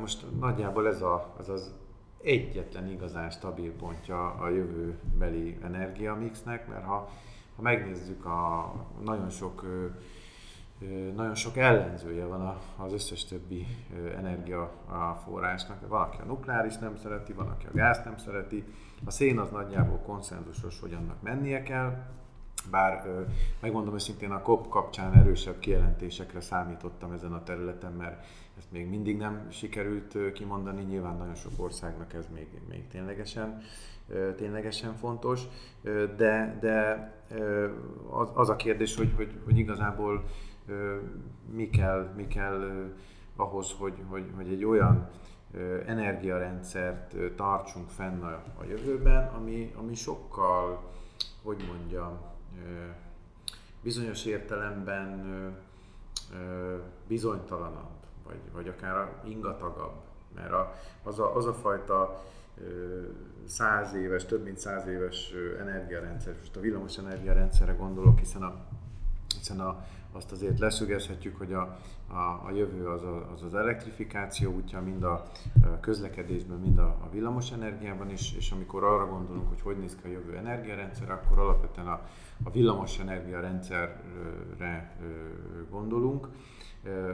[0.01, 1.75] most nagyjából ez, a, az az
[2.23, 7.11] egyetlen igazán stabil pontja a jövőbeli energiamixnek, mert ha,
[7.57, 8.73] ha megnézzük a
[9.03, 9.65] nagyon sok
[11.15, 13.67] nagyon sok ellenzője van az összes többi
[14.17, 15.89] energiaforrásnak.
[15.89, 18.65] Van, aki a nukleáris nem szereti, van, aki a gáz nem szereti.
[19.05, 22.05] A szén az nagyjából konszenzusos, hogy annak mennie kell,
[22.71, 23.07] bár
[23.61, 28.27] megmondom őszintén a COP kapcsán erősebb kijelentésekre számítottam ezen a területen, mert
[28.59, 33.63] ezt még mindig nem sikerült kimondani, nyilván nagyon sok országnak ez még, még ténylegesen,
[34.37, 35.43] ténylegesen fontos,
[36.17, 37.11] de, de
[38.11, 40.25] az, az a kérdés, hogy, hogy, hogy igazából
[41.53, 42.91] mi kell, mi kell
[43.37, 45.09] ahhoz, hogy, hogy, hogy egy olyan
[45.87, 50.83] energiarendszert tartsunk fenn a, a jövőben, ami, ami sokkal,
[51.43, 52.19] hogy mondjam,
[53.83, 55.27] bizonyos értelemben
[57.07, 57.97] bizonytalanabb,
[58.27, 59.95] vagy, vagy akár ingatagabb.
[60.35, 62.25] Mert a, az, a, az a fajta
[63.47, 68.67] száz éves, több mint száz éves energiarendszer, most a villamos energiarendszerre gondolok, hiszen a
[69.39, 74.53] hiszen a, azt azért leszögezhetjük, hogy a, a, a jövő az, a, az az elektrifikáció
[74.53, 75.31] útja, mind a
[75.81, 80.09] közlekedésben, mind a, a villamos energiában is, és amikor arra gondolunk, hogy hogy néz ki
[80.09, 82.01] a jövő energiarendszer, akkor alapvetően a,
[82.43, 84.97] a villamos energiarendszerre
[85.71, 86.29] gondolunk,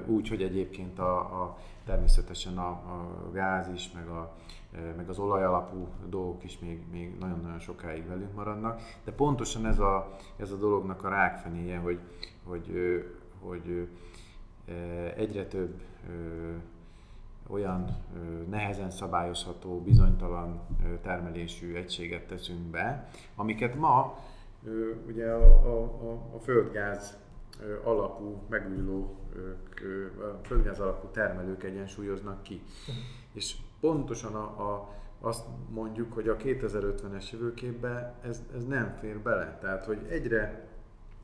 [0.07, 4.37] úgy, hogy egyébként a, a természetesen a, a gáz is, meg a,
[4.97, 8.81] meg az olaj alapú dolgok is még, még nagyon-nagyon sokáig velünk maradnak.
[9.05, 11.99] De pontosan ez a, ez a dolognak a rákfenéje, hogy,
[12.51, 13.05] hogy,
[13.41, 13.89] hogy
[15.17, 15.81] egyre több
[17.49, 17.97] olyan
[18.49, 20.61] nehezen szabályozható, bizonytalan
[21.03, 24.19] termelésű egységet teszünk be, amiket ma
[25.07, 27.19] ugye a, a, a földgáz
[27.85, 29.17] alapú megújuló,
[30.43, 32.55] földgáz alapú termelők egyensúlyoznak ki.
[32.89, 33.05] Uh-huh.
[33.33, 39.59] És pontosan a, a, azt mondjuk, hogy a 2050-es jövőképbe ez, ez nem fér bele.
[39.61, 40.69] Tehát, hogy egyre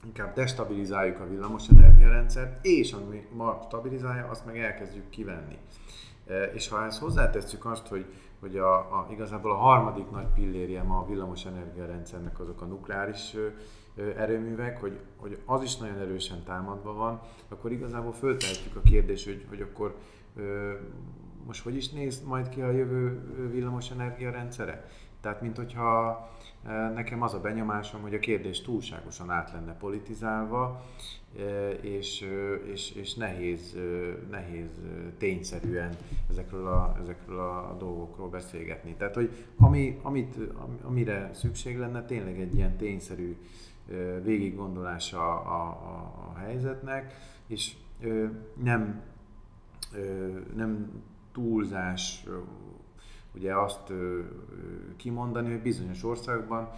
[0.07, 5.59] inkább destabilizáljuk a villamos energiarendszert, és ami ma stabilizálja, azt meg elkezdjük kivenni.
[6.27, 8.05] E, és ha ezt hozzátesszük azt, hogy,
[8.41, 13.37] hogy a, a, igazából a harmadik nagy pillérje ma a villamos energiarendszernek azok a nukleáris
[14.17, 19.45] erőművek, hogy, hogy az is nagyon erősen támadva van, akkor igazából föltehetjük a kérdést, hogy,
[19.49, 19.97] hogy akkor
[21.47, 24.89] most hogy is néz majd ki a jövő villamos energia rendszere?
[25.27, 26.29] Tehát, mint hogyha
[26.95, 30.85] nekem az a benyomásom, hogy a kérdés túlságosan át lenne politizálva,
[31.81, 32.25] és,
[32.73, 33.77] és, és nehéz,
[34.31, 34.69] nehéz
[35.19, 35.97] tényszerűen
[36.31, 38.95] ezekről a, ezekről a dolgokról beszélgetni.
[38.95, 40.37] Tehát, hogy ami, amit,
[40.83, 43.37] amire szükség lenne, tényleg egy ilyen tényszerű
[44.23, 47.15] végiggondolása a, a, a helyzetnek,
[47.47, 47.77] és
[48.63, 49.03] nem,
[50.57, 52.25] nem túlzás
[53.37, 53.93] ugye azt
[54.97, 56.71] kimondani, hogy bizonyos országban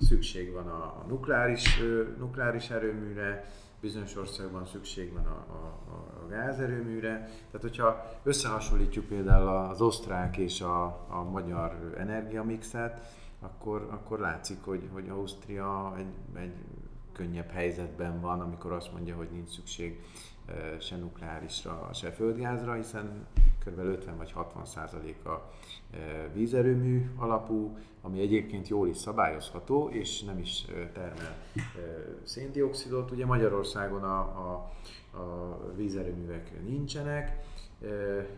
[0.00, 1.80] szükség van a nukleáris,
[2.18, 3.44] nukleáris erőműre,
[3.80, 7.10] bizonyos országban szükség van a, a, a gázerőműre.
[7.50, 14.88] Tehát, hogyha összehasonlítjuk például az osztrák és a, a magyar energiamixet, akkor, akkor látszik, hogy,
[14.92, 16.54] hogy Ausztria egy, egy
[17.12, 20.00] könnyebb helyzetben van, amikor azt mondja, hogy nincs szükség
[20.80, 23.26] se nukleárisra, se földgázra, hiszen
[23.64, 23.78] kb.
[23.78, 25.50] 50 vagy 60 százalék a
[26.32, 31.36] vízerőmű alapú, ami egyébként jól is szabályozható, és nem is termel
[32.22, 33.10] széndiokszidot.
[33.10, 34.72] Ugye Magyarországon a, a,
[35.18, 37.44] a vízerőművek nincsenek,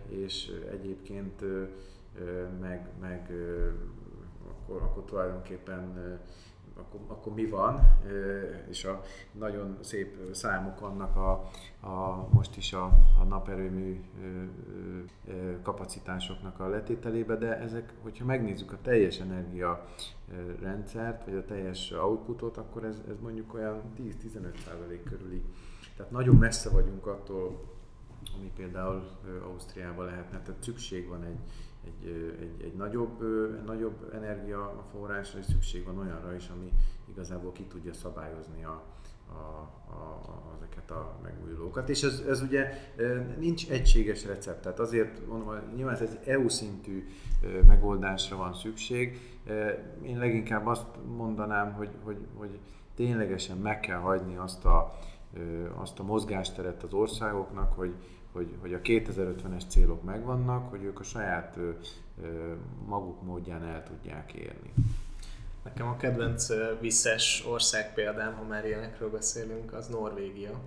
[0.08, 1.42] és egyébként
[2.60, 3.30] meg, meg
[4.50, 6.18] akkor, akkor tulajdonképpen
[6.76, 7.98] akkor, akkor mi van,
[8.68, 11.30] és a nagyon szép számok vannak a,
[11.80, 12.84] a most is a,
[13.20, 14.00] a naperőmű
[15.62, 19.86] kapacitásoknak a letételébe, de ezek, hogyha megnézzük a teljes energia
[20.60, 25.42] rendszert, vagy a teljes outputot, akkor ez, ez mondjuk olyan 10-15% körüli.
[25.96, 27.74] Tehát nagyon messze vagyunk attól,
[28.36, 29.02] ami például
[29.44, 30.40] Ausztriában lehetne.
[30.42, 31.38] Tehát szükség van egy,
[31.86, 33.22] egy, egy, egy nagyobb,
[33.66, 36.72] nagyobb energiaforrásra, és szükség van olyanra is, ami
[37.10, 38.82] igazából ki tudja szabályozni a,
[39.28, 39.32] a,
[39.92, 41.88] a, ezeket a megújulókat.
[41.88, 42.70] És ez, ez ugye
[43.38, 47.06] nincs egységes recept, tehát azért mondom, hogy nyilván ez egy EU szintű
[47.66, 49.20] megoldásra van szükség.
[50.02, 52.58] Én leginkább azt mondanám, hogy, hogy, hogy
[52.94, 54.98] ténylegesen meg kell hagyni azt a,
[55.74, 57.94] azt a mozgásteret az országoknak, hogy,
[58.36, 61.58] hogy, hogy a 2050-es célok megvannak, hogy ők a saját
[62.86, 64.72] maguk módján el tudják érni.
[65.64, 66.48] Nekem a kedvenc
[66.80, 70.60] visszes ország példám, ha már ilyenekről beszélünk, az Norvégia.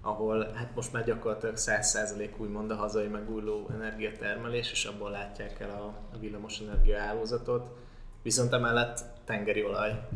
[0.00, 5.70] ahol hát most már gyakorlatilag 100% úgymond a hazai megújuló energiatermelés, és abból látják el
[5.70, 5.84] a,
[6.14, 6.62] a villamos
[6.98, 7.76] hálózatot.
[8.22, 10.08] Viszont emellett tengeri olaj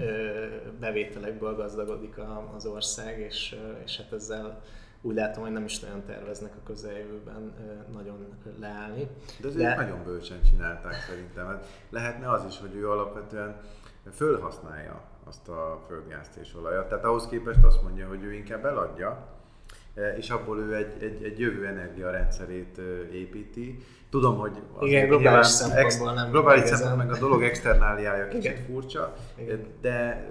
[0.80, 2.14] bevételekből gazdagodik
[2.56, 4.62] az ország, és, és hát ezzel
[5.02, 7.54] úgy látom, hogy nem is nagyon terveznek a közeljövőben
[7.92, 8.26] nagyon
[8.60, 9.08] leállni.
[9.40, 9.76] De azért De...
[9.76, 11.46] nagyon bölcsen csinálták szerintem.
[11.46, 13.56] Hát lehetne az is, hogy ő alapvetően
[14.12, 16.88] fölhasználja azt a földgázt és olajat.
[16.88, 19.26] Tehát ahhoz képest azt mondja, hogy ő inkább eladja,
[20.16, 22.78] és abból ő egy, egy, egy jövő energiarendszerét
[23.12, 23.78] építi.
[24.10, 26.30] Tudom, hogy Igen, globális szempontból nem.
[26.30, 28.64] Globális szempontból meg a dolog externáliája kicsit Igen.
[28.64, 29.66] furcsa, Igen.
[29.80, 30.28] de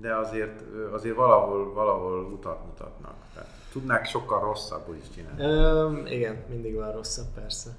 [0.00, 3.14] de azért, azért valahol, valahol utat mutatnak.
[3.34, 5.42] Tehát tudnák sokkal rosszabbul is csinálni.
[5.42, 7.76] Ö, igen, mindig van rosszabb, persze.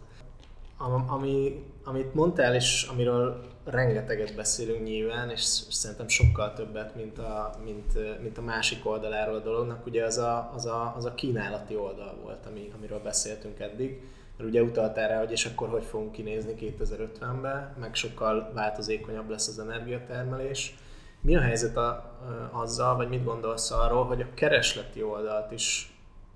[1.07, 8.21] Ami, amit mondtál, és amiről rengeteget beszélünk nyilván, és szerintem sokkal többet, mint a, mint,
[8.21, 12.17] mint a másik oldaláról a dolognak, ugye az a, az a, az a kínálati oldal
[12.23, 14.01] volt, ami, amiről beszéltünk eddig.
[14.37, 19.47] Mert ugye utaltál rá, hogy és akkor hogy fogunk kinézni 2050-ben, meg sokkal változékonyabb lesz
[19.47, 20.75] az energiatermelés.
[21.21, 22.17] Mi a helyzet a,
[22.51, 25.91] azzal, vagy mit gondolsz arról, hogy a keresleti oldalt is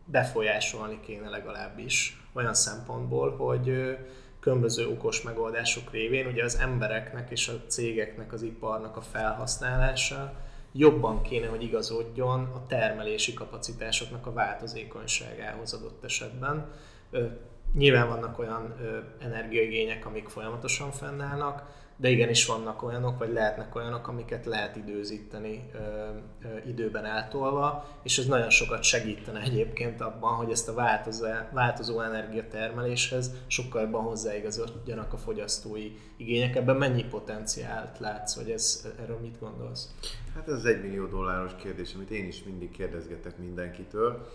[0.06, 3.98] befolyásolni kéne legalábbis olyan szempontból, hogy
[4.39, 10.34] különböző okos megoldások révén ugye az embereknek és a cégeknek, az iparnak a felhasználása
[10.72, 16.72] jobban kéne, hogy igazodjon a termelési kapacitásoknak a változékonyságához adott esetben.
[17.74, 18.76] Nyilván vannak olyan
[19.20, 21.63] energiaigények, amik folyamatosan fennállnak,
[22.02, 28.18] de igenis vannak olyanok, vagy lehetnek olyanok, amiket lehet időzíteni ö, ö, időben eltolva, és
[28.18, 35.14] ez nagyon sokat segítene egyébként abban, hogy ezt a változó, változó energiatermeléshez sokkal jobban hozzáigazodjanak
[35.14, 36.56] a fogyasztói igények.
[36.56, 39.90] Ebben mennyi potenciált látsz, vagy ez, erről mit gondolsz?
[40.36, 44.28] Hát ez az egy millió dolláros kérdés, amit én is mindig kérdezgetek mindenkitől.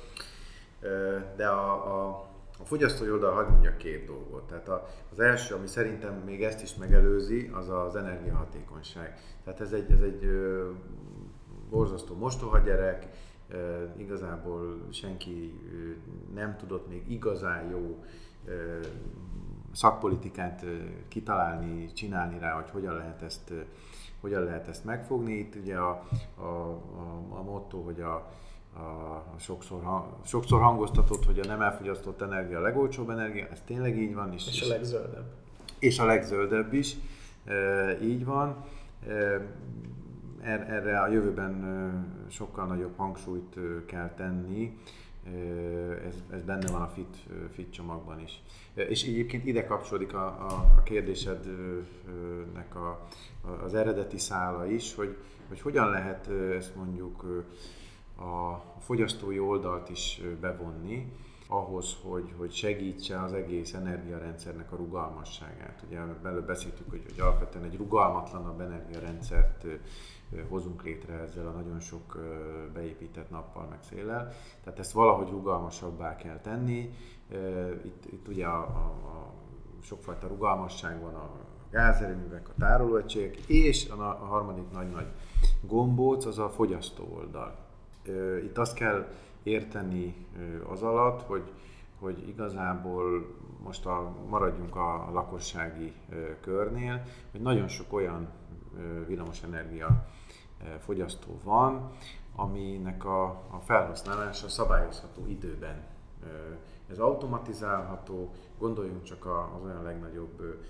[1.36, 4.46] De a, a a fogyasztói oldal hagyd mondjak két dolgot.
[4.46, 4.68] Tehát
[5.12, 9.18] az első, ami szerintem még ezt is megelőzi, az az energiahatékonyság.
[9.44, 10.30] Tehát ez egy, ez egy
[11.70, 13.08] borzasztó mostoha gyerek,
[13.96, 15.60] igazából senki
[16.34, 18.04] nem tudott még igazán jó
[19.72, 20.64] szakpolitikát
[21.08, 23.52] kitalálni, csinálni rá, hogy hogyan lehet ezt,
[24.20, 25.32] hogyan lehet ezt megfogni.
[25.32, 28.30] Itt ugye a, a, a, a motto, hogy a
[28.76, 29.82] a sokszor,
[30.24, 34.32] sokszor hangoztatott, hogy a nem elfogyasztott energia a legolcsóbb energia, ez tényleg így van.
[34.32, 35.32] És, és a legzöldebb.
[35.78, 36.96] És a legzöldebb is,
[37.44, 38.64] e, így van.
[39.08, 39.40] E,
[40.46, 41.64] erre a jövőben
[42.30, 44.78] sokkal nagyobb hangsúlyt kell tenni,
[46.06, 47.16] ez, ez benne van a fit,
[47.54, 48.42] fit csomagban is.
[48.74, 53.06] És egyébként ide kapcsolódik a, a, a kérdésednek a,
[53.64, 55.16] az eredeti szála is, hogy,
[55.48, 57.44] hogy hogyan lehet ezt mondjuk
[58.18, 61.12] a fogyasztói oldalt is bevonni,
[61.48, 65.82] ahhoz, hogy, hogy segítse az egész energiarendszernek a rugalmasságát.
[65.86, 69.66] Ugye belőle beszéltük, hogy, hogy alapvetően egy rugalmatlanabb energiarendszert
[70.48, 72.18] hozunk létre ezzel a nagyon sok
[72.74, 74.32] beépített nappal meg széllel.
[74.64, 76.94] Tehát ezt valahogy rugalmasabbá kell tenni.
[77.84, 79.32] Itt, itt ugye a, a, a
[79.82, 81.30] sokfajta rugalmasság van a
[81.70, 85.06] gázerőművek, a tárolóegységek, és a, harmadik nagy-nagy
[85.60, 87.65] gombóc az a fogyasztó oldal
[88.44, 89.06] itt azt kell
[89.42, 90.26] érteni
[90.68, 91.52] az alatt, hogy,
[91.98, 95.92] hogy igazából most a, maradjunk a, lakossági
[96.40, 98.28] körnél, hogy nagyon sok olyan
[99.06, 100.06] villamosenergia
[100.78, 101.90] fogyasztó van,
[102.36, 105.84] aminek a, a felhasználása szabályozható időben.
[106.90, 110.62] Ez automatizálható, gondoljunk csak az olyan legnagyobb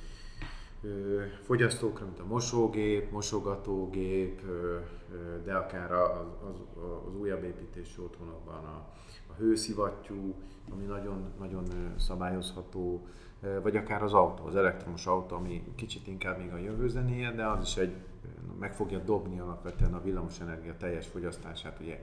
[1.42, 4.42] fogyasztókra, mint a mosógép, mosogatógép,
[5.44, 8.88] de akár az, az, az újabb építésű otthonokban a,
[9.26, 10.34] a hőszivattyú,
[10.72, 11.64] ami nagyon, nagyon
[11.98, 13.06] szabályozható,
[13.62, 17.46] vagy akár az autó, az elektromos autó, ami kicsit inkább még a jövő zenéje, de
[17.46, 17.96] az is egy
[18.58, 22.02] meg fogja dobni alapvetően a villamosenergia teljes fogyasztását ugye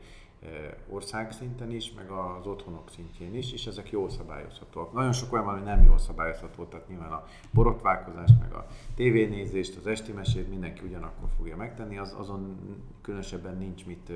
[0.89, 4.93] országszinten is, meg az otthonok szintjén is, és ezek jól szabályozhatóak.
[4.93, 9.77] Nagyon sok olyan van, hogy nem jól szabályozható, tehát nyilván a borotválkozást, meg a tévénézést,
[9.77, 12.57] az esti mesét mindenki ugyanakkor fogja megtenni, az, azon
[13.01, 14.11] különösebben nincs mit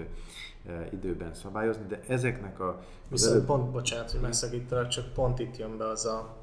[0.92, 2.84] időben szabályozni, de ezeknek a...
[3.08, 3.46] Viszont előbb...
[3.46, 6.38] pont, bocsánat, hogy megszakítalak, csak pont itt jön be az a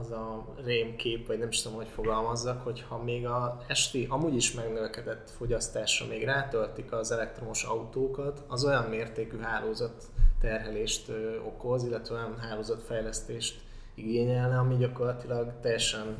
[0.00, 4.34] az a rémkép, vagy nem is tudom, hogy fogalmazzak, hogy ha még a esti amúgy
[4.34, 10.04] is megnövekedett fogyasztásra még rátöltik az elektromos autókat, az olyan mértékű hálózat
[10.40, 11.12] terhelést
[11.44, 13.60] okoz, illetve olyan hálózatfejlesztést
[13.94, 16.18] igényelne, ami gyakorlatilag teljesen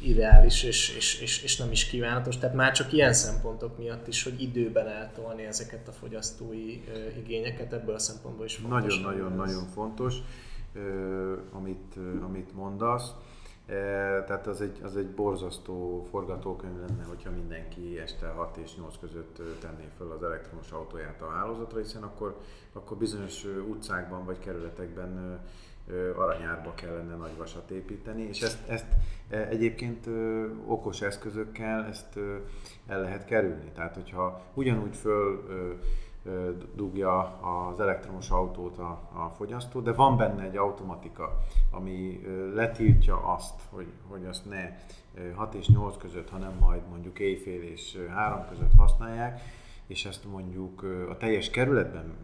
[0.00, 2.38] ideális és, és, és, és nem is kívánatos.
[2.38, 6.84] Tehát már csak ilyen szempontok miatt is, hogy időben eltolni ezeket a fogyasztói
[7.18, 8.98] igényeket, ebből a szempontból is fontos.
[8.98, 10.14] Nagyon-nagyon-nagyon fontos,
[11.52, 13.14] amit, amit mondasz.
[14.26, 19.42] Tehát az egy, az egy borzasztó forgatókönyv lenne, hogyha mindenki este 6 és 8 között
[19.60, 22.40] tenné fel az elektromos autóját a hálózatra, hiszen akkor,
[22.72, 25.40] akkor bizonyos utcákban vagy kerületekben
[26.16, 28.86] aranyárba kellene nagy vasat építeni, és ezt, ezt
[29.28, 30.06] egyébként
[30.66, 32.18] okos eszközökkel ezt
[32.86, 33.70] el lehet kerülni.
[33.74, 35.44] Tehát, hogyha ugyanúgy föl
[36.74, 41.38] dugja az elektromos autót a, a fogyasztó, de van benne egy automatika,
[41.70, 42.20] ami
[42.54, 44.78] letiltja azt, hogy, hogy azt ne
[45.34, 49.40] 6 és 8 között, hanem majd mondjuk éjfél és 3 között használják,
[49.86, 52.14] és ezt mondjuk a teljes kerületben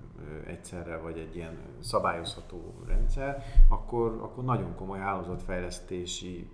[0.46, 6.50] egyszerre, vagy egy ilyen szabályozható rendszer, akkor, akkor nagyon komoly hálózatfejlesztési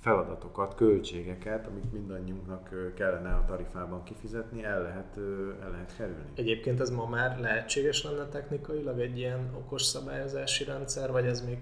[0.00, 5.16] feladatokat, költségeket, amit mindannyiunknak kellene a tarifában kifizetni, el lehet,
[5.62, 6.30] el lehet kerülni.
[6.34, 11.58] Egyébként ez ma már lehetséges lenne technikailag egy ilyen okos szabályozási rendszer, vagy ez még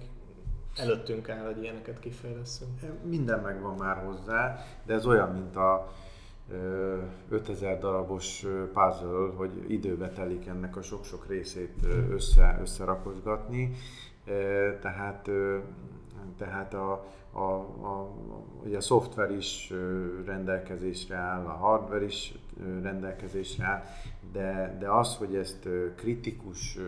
[0.76, 2.80] előttünk áll, hogy ilyeneket kifejleszünk?
[3.04, 5.92] Minden megvan már hozzá, de ez olyan, mint a
[7.28, 13.72] 5000 darabos puzzle, hogy időbe telik ennek a sok-sok részét össze, összerakozgatni.
[14.80, 15.30] Tehát,
[16.38, 18.10] tehát a, a, a,
[18.64, 19.72] ugye a szoftver is
[20.24, 22.34] rendelkezésre áll, a hardware is
[22.82, 23.82] rendelkezésre áll,
[24.32, 26.78] de, de az, hogy ezt kritikus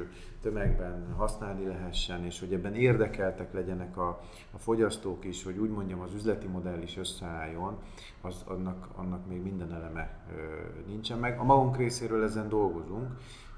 [0.40, 4.20] tömegben használni lehessen, és hogy ebben érdekeltek legyenek a,
[4.50, 7.78] a fogyasztók is, hogy úgy mondjam az üzleti modell is összeálljon,
[8.20, 10.40] az, annak, annak még minden eleme ö,
[10.86, 11.38] nincsen meg.
[11.38, 13.10] A magunk részéről ezen dolgozunk,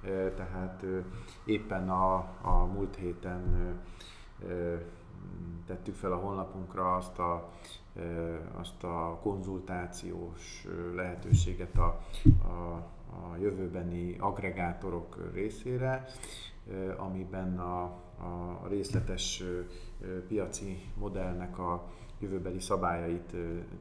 [0.04, 0.98] ö, tehát ö,
[1.44, 3.76] éppen a, a múlt héten
[4.48, 4.74] ö,
[5.66, 7.50] tettük fel a honlapunkra azt a,
[8.60, 12.00] azt a konzultációs lehetőséget a,
[12.42, 16.04] a, a jövőbeni agregátorok részére,
[16.96, 17.82] amiben a,
[18.62, 19.42] a részletes
[20.28, 21.88] piaci modellnek a
[22.20, 23.34] jövőbeli szabályait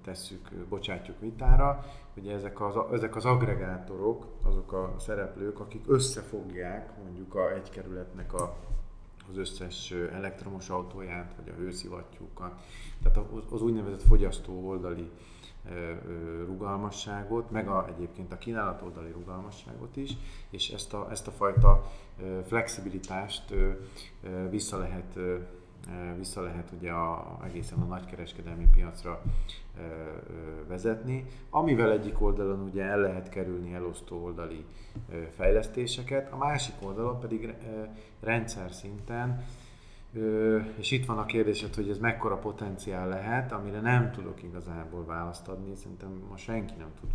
[0.04, 1.86] tesszük, bocsátjuk vitára.
[2.16, 8.34] Ugye ezek az, ezek az agregátorok, azok a szereplők, akik összefogják mondjuk a egy kerületnek
[8.34, 8.56] a,
[9.30, 12.62] az összes elektromos autóját, vagy a hőszivattyúkat,
[13.04, 13.20] tehát
[13.52, 15.10] az úgynevezett fogyasztó oldali
[16.46, 20.18] rugalmasságot, meg a, egyébként a kínálat oldali rugalmasságot is,
[20.50, 21.92] és ezt a, ezt a fajta
[22.48, 23.54] flexibilitást
[24.50, 25.20] vissza lehet
[26.18, 29.22] vissza lehet ugye a, egészen a nagykereskedelmi piacra
[30.68, 34.66] vezetni, amivel egyik oldalon ugye el lehet kerülni elosztó oldali
[35.36, 37.56] fejlesztéseket, a másik oldalon pedig
[38.20, 39.46] rendszer szinten
[40.78, 45.48] és itt van a kérdésed, hogy ez mekkora potenciál lehet, amire nem tudok igazából választ
[45.48, 47.10] adni, szerintem ma senki nem tud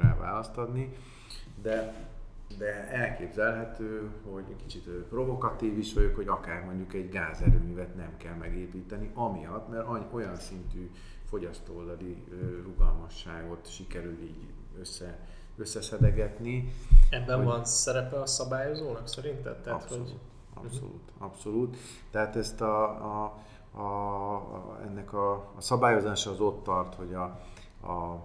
[0.00, 0.92] rá választ adni,
[1.62, 1.94] de,
[2.58, 8.34] de elképzelhető, hogy egy kicsit provokatív is vagyok, hogy akár mondjuk egy gázerőművet nem kell
[8.34, 10.90] megépíteni, amiatt, mert olyan szintű
[11.24, 12.24] fogyasztóoldali
[12.62, 14.46] rugalmasságot sikerül így
[14.80, 15.18] össze,
[15.56, 16.72] összeszedegetni.
[17.10, 17.44] Ebben hogy...
[17.44, 19.56] van szerepe a szabályozónak szerinted?
[19.56, 20.18] Tehát, abszolút, hogy...
[20.64, 21.76] abszolút, abszolút.
[22.10, 23.34] Tehát ezt a, a,
[23.72, 27.40] a, a ennek a, a szabályozása az ott tart, hogy a,
[27.80, 28.22] a, a,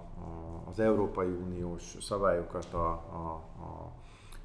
[0.70, 3.92] az Európai Uniós szabályokat a, a, a,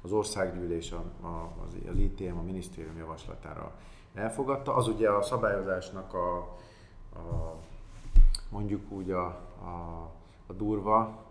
[0.01, 3.71] az országgyűlés, a, a, az, az ITM, a minisztérium javaslatára
[4.13, 4.75] elfogadta.
[4.75, 6.37] Az ugye a szabályozásnak a,
[7.13, 7.55] a
[8.49, 9.25] mondjuk úgy a,
[9.63, 10.09] a,
[10.49, 11.25] a durva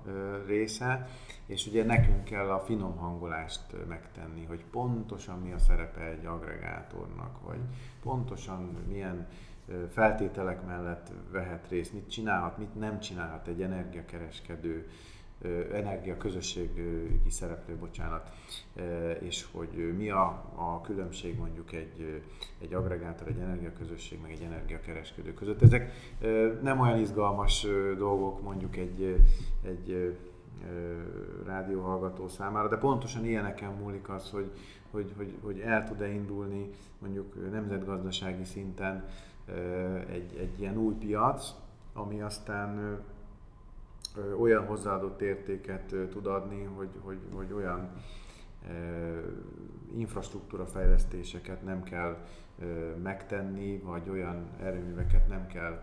[0.47, 1.09] része,
[1.47, 7.41] és ugye nekünk kell a finom hangolást megtenni, hogy pontosan mi a szerepe egy agregátornak,
[7.45, 7.61] vagy
[8.03, 9.29] pontosan milyen
[9.91, 14.89] feltételek mellett vehet részt, mit csinálhat, mit nem csinálhat egy energiakereskedő,
[15.73, 18.31] energia közösségi szereplő, bocsánat,
[19.21, 20.25] és hogy mi a,
[20.55, 22.23] a különbség mondjuk egy,
[22.61, 25.63] egy agregátor, egy energiaközösség, meg egy energiakereskedő között.
[25.63, 25.93] Ezek
[26.63, 27.67] nem olyan izgalmas
[27.97, 29.23] dolgok mondjuk egy,
[29.65, 30.17] egy
[31.47, 34.51] rádióhallgató számára, de pontosan ilyeneken múlik az, hogy,
[34.91, 39.05] hogy, hogy, hogy el tud-e indulni mondjuk nemzetgazdasági szinten
[40.11, 41.55] egy, egy ilyen új piac,
[41.93, 43.01] ami aztán
[44.41, 47.93] olyan hozzáadott értéket tud adni, hogy, hogy, hogy olyan
[49.97, 52.17] infrastruktúra fejlesztéseket nem kell
[53.03, 55.83] megtenni, vagy olyan erőműveket nem kell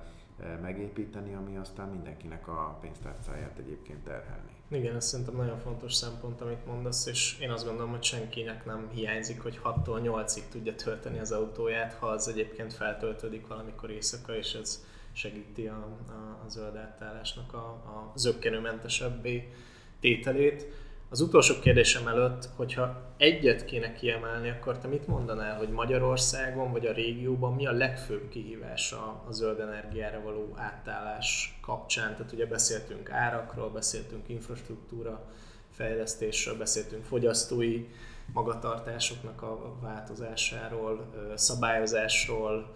[0.62, 4.52] megépíteni, ami aztán mindenkinek a pénztárcáját egyébként terhelni.
[4.68, 8.90] Igen, ez szerintem nagyon fontos szempont, amit mondasz, és én azt gondolom, hogy senkinek nem
[8.90, 14.54] hiányzik, hogy 6-tól 8-ig tudja tölteni az autóját, ha az egyébként feltöltődik valamikor éjszaka, és
[14.54, 14.86] ez
[15.16, 19.52] segíti a, a, a zöld átállásnak a, a zöggenőmentesebbé
[20.00, 20.66] tételét.
[21.10, 26.86] Az utolsó kérdésem előtt, hogyha egyet kéne kiemelni, akkor te mit mondanál, hogy Magyarországon vagy
[26.86, 32.16] a régióban mi a legfőbb kihívás a, a zöld energiára való átállás kapcsán?
[32.16, 35.26] Tehát ugye beszéltünk árakról, beszéltünk infrastruktúra
[35.72, 37.88] fejlesztésről, beszéltünk fogyasztói
[38.34, 42.76] magatartásoknak a változásáról, szabályozásról,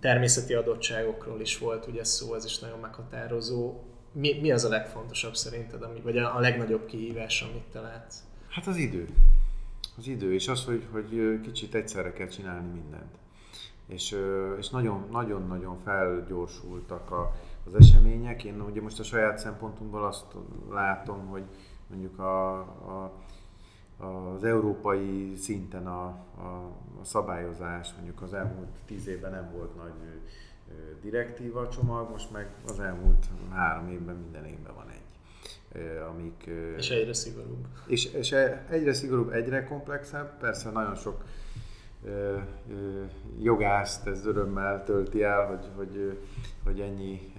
[0.00, 3.80] természeti adottságokról is volt ugye szó, ez is nagyon meghatározó
[4.12, 8.16] mi, mi az a legfontosabb szerinted, ami, vagy a, a legnagyobb kihívás, amit te látsz?
[8.48, 9.08] Hát az idő.
[9.98, 13.18] Az idő, és az, hogy, hogy kicsit egyszerre kell csinálni mindent.
[13.86, 14.16] És,
[14.58, 17.34] és nagyon, nagyon-nagyon felgyorsultak a,
[17.66, 18.44] az események.
[18.44, 20.24] Én ugye most a saját szempontunkból azt
[20.70, 21.42] látom, hogy
[21.86, 23.12] mondjuk a, a,
[24.00, 26.04] az európai szinten a,
[26.36, 29.92] a, a szabályozás mondjuk az elmúlt tíz évben nem volt nagy
[31.02, 34.98] direktíva csomag, most meg az elmúlt három évben minden évben van egy.
[36.10, 37.66] Amik, és egyre szigorúbb.
[37.86, 41.24] És, és e, egyre szigorúbb, egyre komplexebb, persze nagyon sok
[43.38, 46.18] jogászt ez örömmel tölti el, hogy, hogy,
[46.64, 47.32] hogy ennyi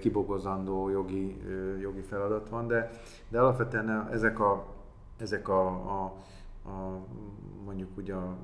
[0.00, 1.36] kibogozandó jogi,
[1.80, 2.90] jogi feladat van, de,
[3.28, 4.73] de alapvetően ezek a,
[5.16, 6.04] ezek a, a,
[6.68, 7.06] a
[7.64, 8.36] mondjuk ugye a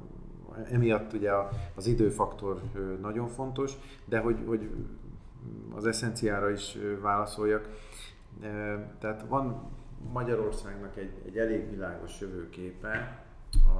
[0.71, 1.31] emiatt ugye
[1.75, 2.61] az időfaktor
[3.01, 3.73] nagyon fontos,
[4.05, 4.71] de hogy, hogy
[5.75, 7.69] az eszenciára is válaszoljak.
[8.99, 9.71] Tehát van
[10.13, 13.79] Magyarországnak egy, egy elég világos jövőképe, a,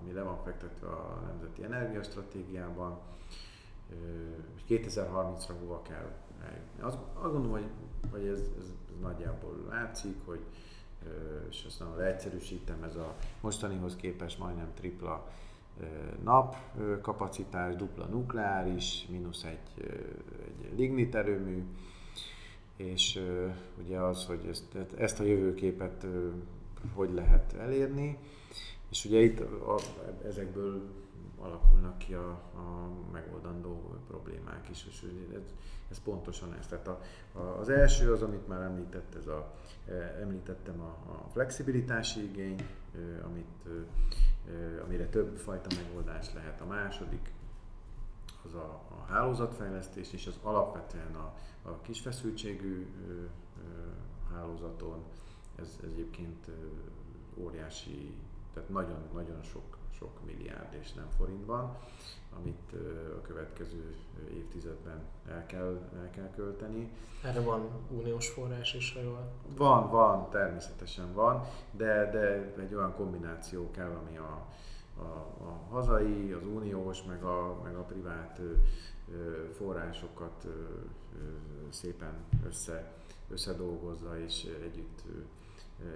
[0.00, 2.98] ami le van fektetve a Nemzeti Energiastratégiában,
[4.68, 6.10] 2030-ra hova kell
[6.44, 6.82] eljutni.
[6.82, 7.70] Azt, azt gondolom, hogy,
[8.10, 10.40] hogy ez, ez, nagyjából látszik, hogy
[11.50, 15.28] és aztán leegyszerűsítem, ez a mostanihoz képest majdnem tripla
[16.22, 16.56] nap
[17.02, 19.84] kapacitás, dupla nukleáris, mínusz egy,
[20.70, 21.64] egy lignit erőmű,
[22.76, 23.20] és
[23.84, 26.06] ugye az, hogy ezt, ezt a jövőképet
[26.94, 28.18] hogy lehet elérni,
[28.90, 29.78] és ugye itt a,
[30.26, 30.82] ezekből
[31.40, 35.54] alakulnak ki a, a megoldandó problémák is, és ez,
[35.90, 36.66] ez pontosan ez.
[36.66, 37.00] Tehát a,
[37.32, 39.54] a, az első az, amit már említett, ez a,
[40.20, 42.66] említettem a, a flexibilitási igény,
[43.24, 43.68] amit
[44.84, 46.60] amire több fajta megoldás lehet.
[46.60, 47.32] A második
[48.44, 52.86] az a, a hálózatfejlesztés, és az alapvetően a, a kisfeszültségű
[54.32, 55.04] hálózaton,
[55.56, 56.46] ez, ez egyébként
[57.36, 58.14] óriási,
[58.54, 61.76] tehát nagyon-nagyon sok, sok milliárd és nem forintban,
[62.36, 62.72] amit
[63.18, 63.96] a következő
[64.34, 66.92] évtizedben el kell, el kell költeni.
[67.24, 69.32] Erre van uniós forrás is, ha jól?
[69.56, 74.46] Van, van, természetesen van, de, de egy olyan kombináció kell, ami a,
[74.96, 75.02] a,
[75.44, 78.40] a hazai, az uniós, meg a, meg a privát
[79.52, 80.46] forrásokat
[81.68, 82.14] szépen
[82.46, 82.92] össze,
[83.28, 85.02] összedolgozza és együtt,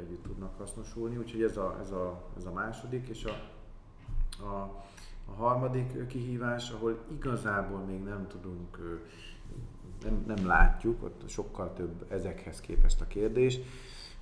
[0.00, 1.16] együtt tudnak hasznosulni.
[1.16, 3.53] Úgyhogy ez a, ez a, ez a második, és a,
[4.38, 4.82] a
[5.24, 9.00] a harmadik kihívás, ahol igazából még nem tudunk,
[10.02, 13.58] nem, nem látjuk, ott sokkal több ezekhez képest a kérdés,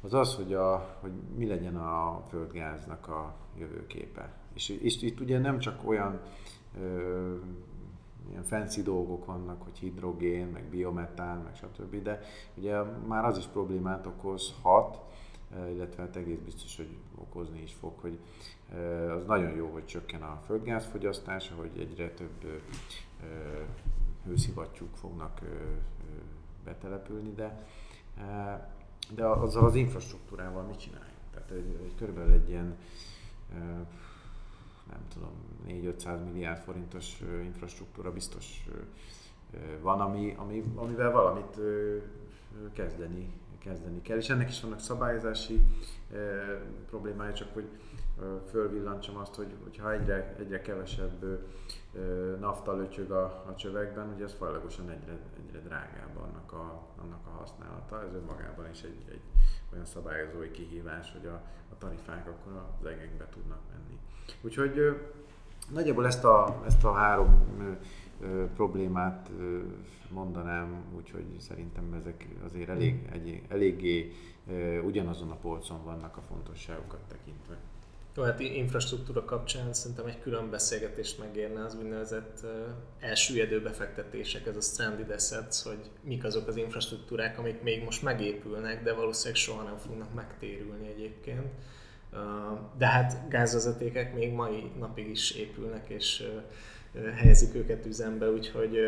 [0.00, 4.32] az az, hogy, a, hogy mi legyen a földgáznak a jövőképe.
[4.54, 6.20] És, és itt ugye nem csak olyan
[6.80, 7.34] ö,
[8.30, 12.20] ilyen fancy dolgok vannak, hogy hidrogén, meg biometán, meg stb., de
[12.54, 15.00] ugye már az is problémát okozhat,
[15.72, 18.18] illetve hát egész biztos, hogy okozni is fog, hogy
[19.08, 22.62] az nagyon jó, hogy csökken a földgázfogyasztás, hogy egyre több
[24.24, 25.40] hőszivattyúk fognak
[26.64, 27.66] betelepülni, de,
[29.14, 31.16] de azzal az infrastruktúrával mit csináljuk?
[31.34, 32.76] Tehát egy, egy körülbelül egy ilyen
[34.90, 35.32] nem tudom,
[35.68, 38.64] 4-500 milliárd forintos infrastruktúra biztos
[39.80, 41.60] van, ami, ami, amivel valamit
[42.72, 43.32] kezdeni,
[43.62, 44.16] kezdeni kell.
[44.16, 45.60] És ennek is vannak szabályozási
[46.88, 47.68] problémái, csak hogy
[48.50, 51.40] fölvillancsam azt, hogy hogyha egyre, egyre kevesebb
[52.40, 57.30] nafta lötyög a, a csövekben, ugye ez fajlagosan egyre, egyre drágább annak a, annak a
[57.30, 58.02] használata.
[58.02, 59.20] Ez önmagában is egy, egy
[59.72, 61.42] olyan szabályozói kihívás, hogy a,
[61.72, 63.98] a tarifák akkor az egekbe tudnak menni.
[64.40, 65.00] Úgyhogy
[65.70, 67.44] nagyjából ezt a, ezt a három
[68.22, 69.58] ö, problémát ö,
[70.10, 74.12] mondanám, úgyhogy szerintem ezek azért elég, egy, eléggé
[74.50, 77.56] ö, ugyanazon a polcon vannak a fontosságukat tekintve.
[78.16, 82.46] Jó, hát infrastruktúra kapcsán szerintem egy külön beszélgetést megérne az úgynevezett
[83.00, 88.82] elsüllyedő befektetések, ez a stranded assets, hogy mik azok az infrastruktúrák, amik még most megépülnek,
[88.82, 91.46] de valószínűleg soha nem fognak megtérülni egyébként.
[92.78, 96.28] De hát gázvezetékek még mai napig is épülnek, és
[97.14, 98.78] helyezik őket üzembe, úgyhogy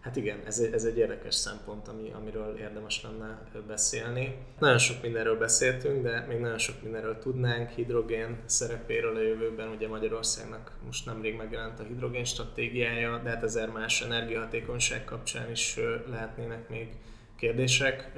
[0.00, 4.36] Hát igen, ez egy, ez egy érdekes szempont, ami, amiről érdemes lenne beszélni.
[4.58, 7.70] Nagyon sok mindenről beszéltünk, de még nagyon sok mindenről tudnánk.
[7.70, 13.68] Hidrogén szerepéről a jövőben, ugye Magyarországnak most nemrég megjelent a hidrogén stratégiája, de hát ezer
[13.68, 15.78] más energiahatékonyság kapcsán is
[16.10, 16.88] lehetnének még
[17.36, 18.12] kérdések.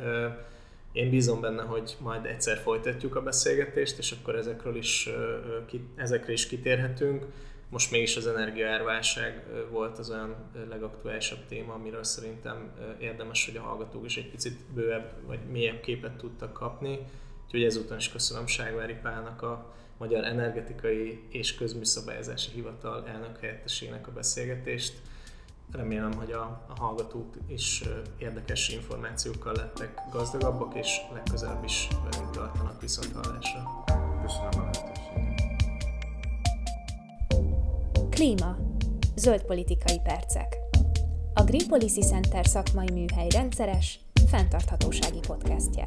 [0.93, 5.09] Én bízom benne, hogy majd egyszer folytatjuk a beszélgetést, és akkor ezekről is,
[5.97, 7.25] ezekre is kitérhetünk
[7.73, 10.35] most mégis az energiaárválság volt az olyan
[10.69, 16.17] legaktuálisabb téma, amiről szerintem érdemes, hogy a hallgatók is egy picit bővebb vagy mélyebb képet
[16.17, 16.99] tudtak kapni.
[17.45, 24.13] Úgyhogy ezúton is köszönöm Ságvári Pálnak a Magyar Energetikai és Közműszabályozási Hivatal elnök helyettesének a
[24.13, 24.95] beszélgetést.
[25.71, 27.83] Remélem, hogy a, a hallgatók is
[28.19, 33.85] érdekes információkkal lettek gazdagabbak, és legközelebb is velünk tartanak viszont hallásra.
[34.23, 34.92] Köszönöm a lehetőséget.
[38.23, 38.57] Klíma.
[39.15, 40.57] Zöld politikai percek.
[41.35, 45.85] A Green Policy Center szakmai műhely rendszeres, fenntarthatósági podcastje.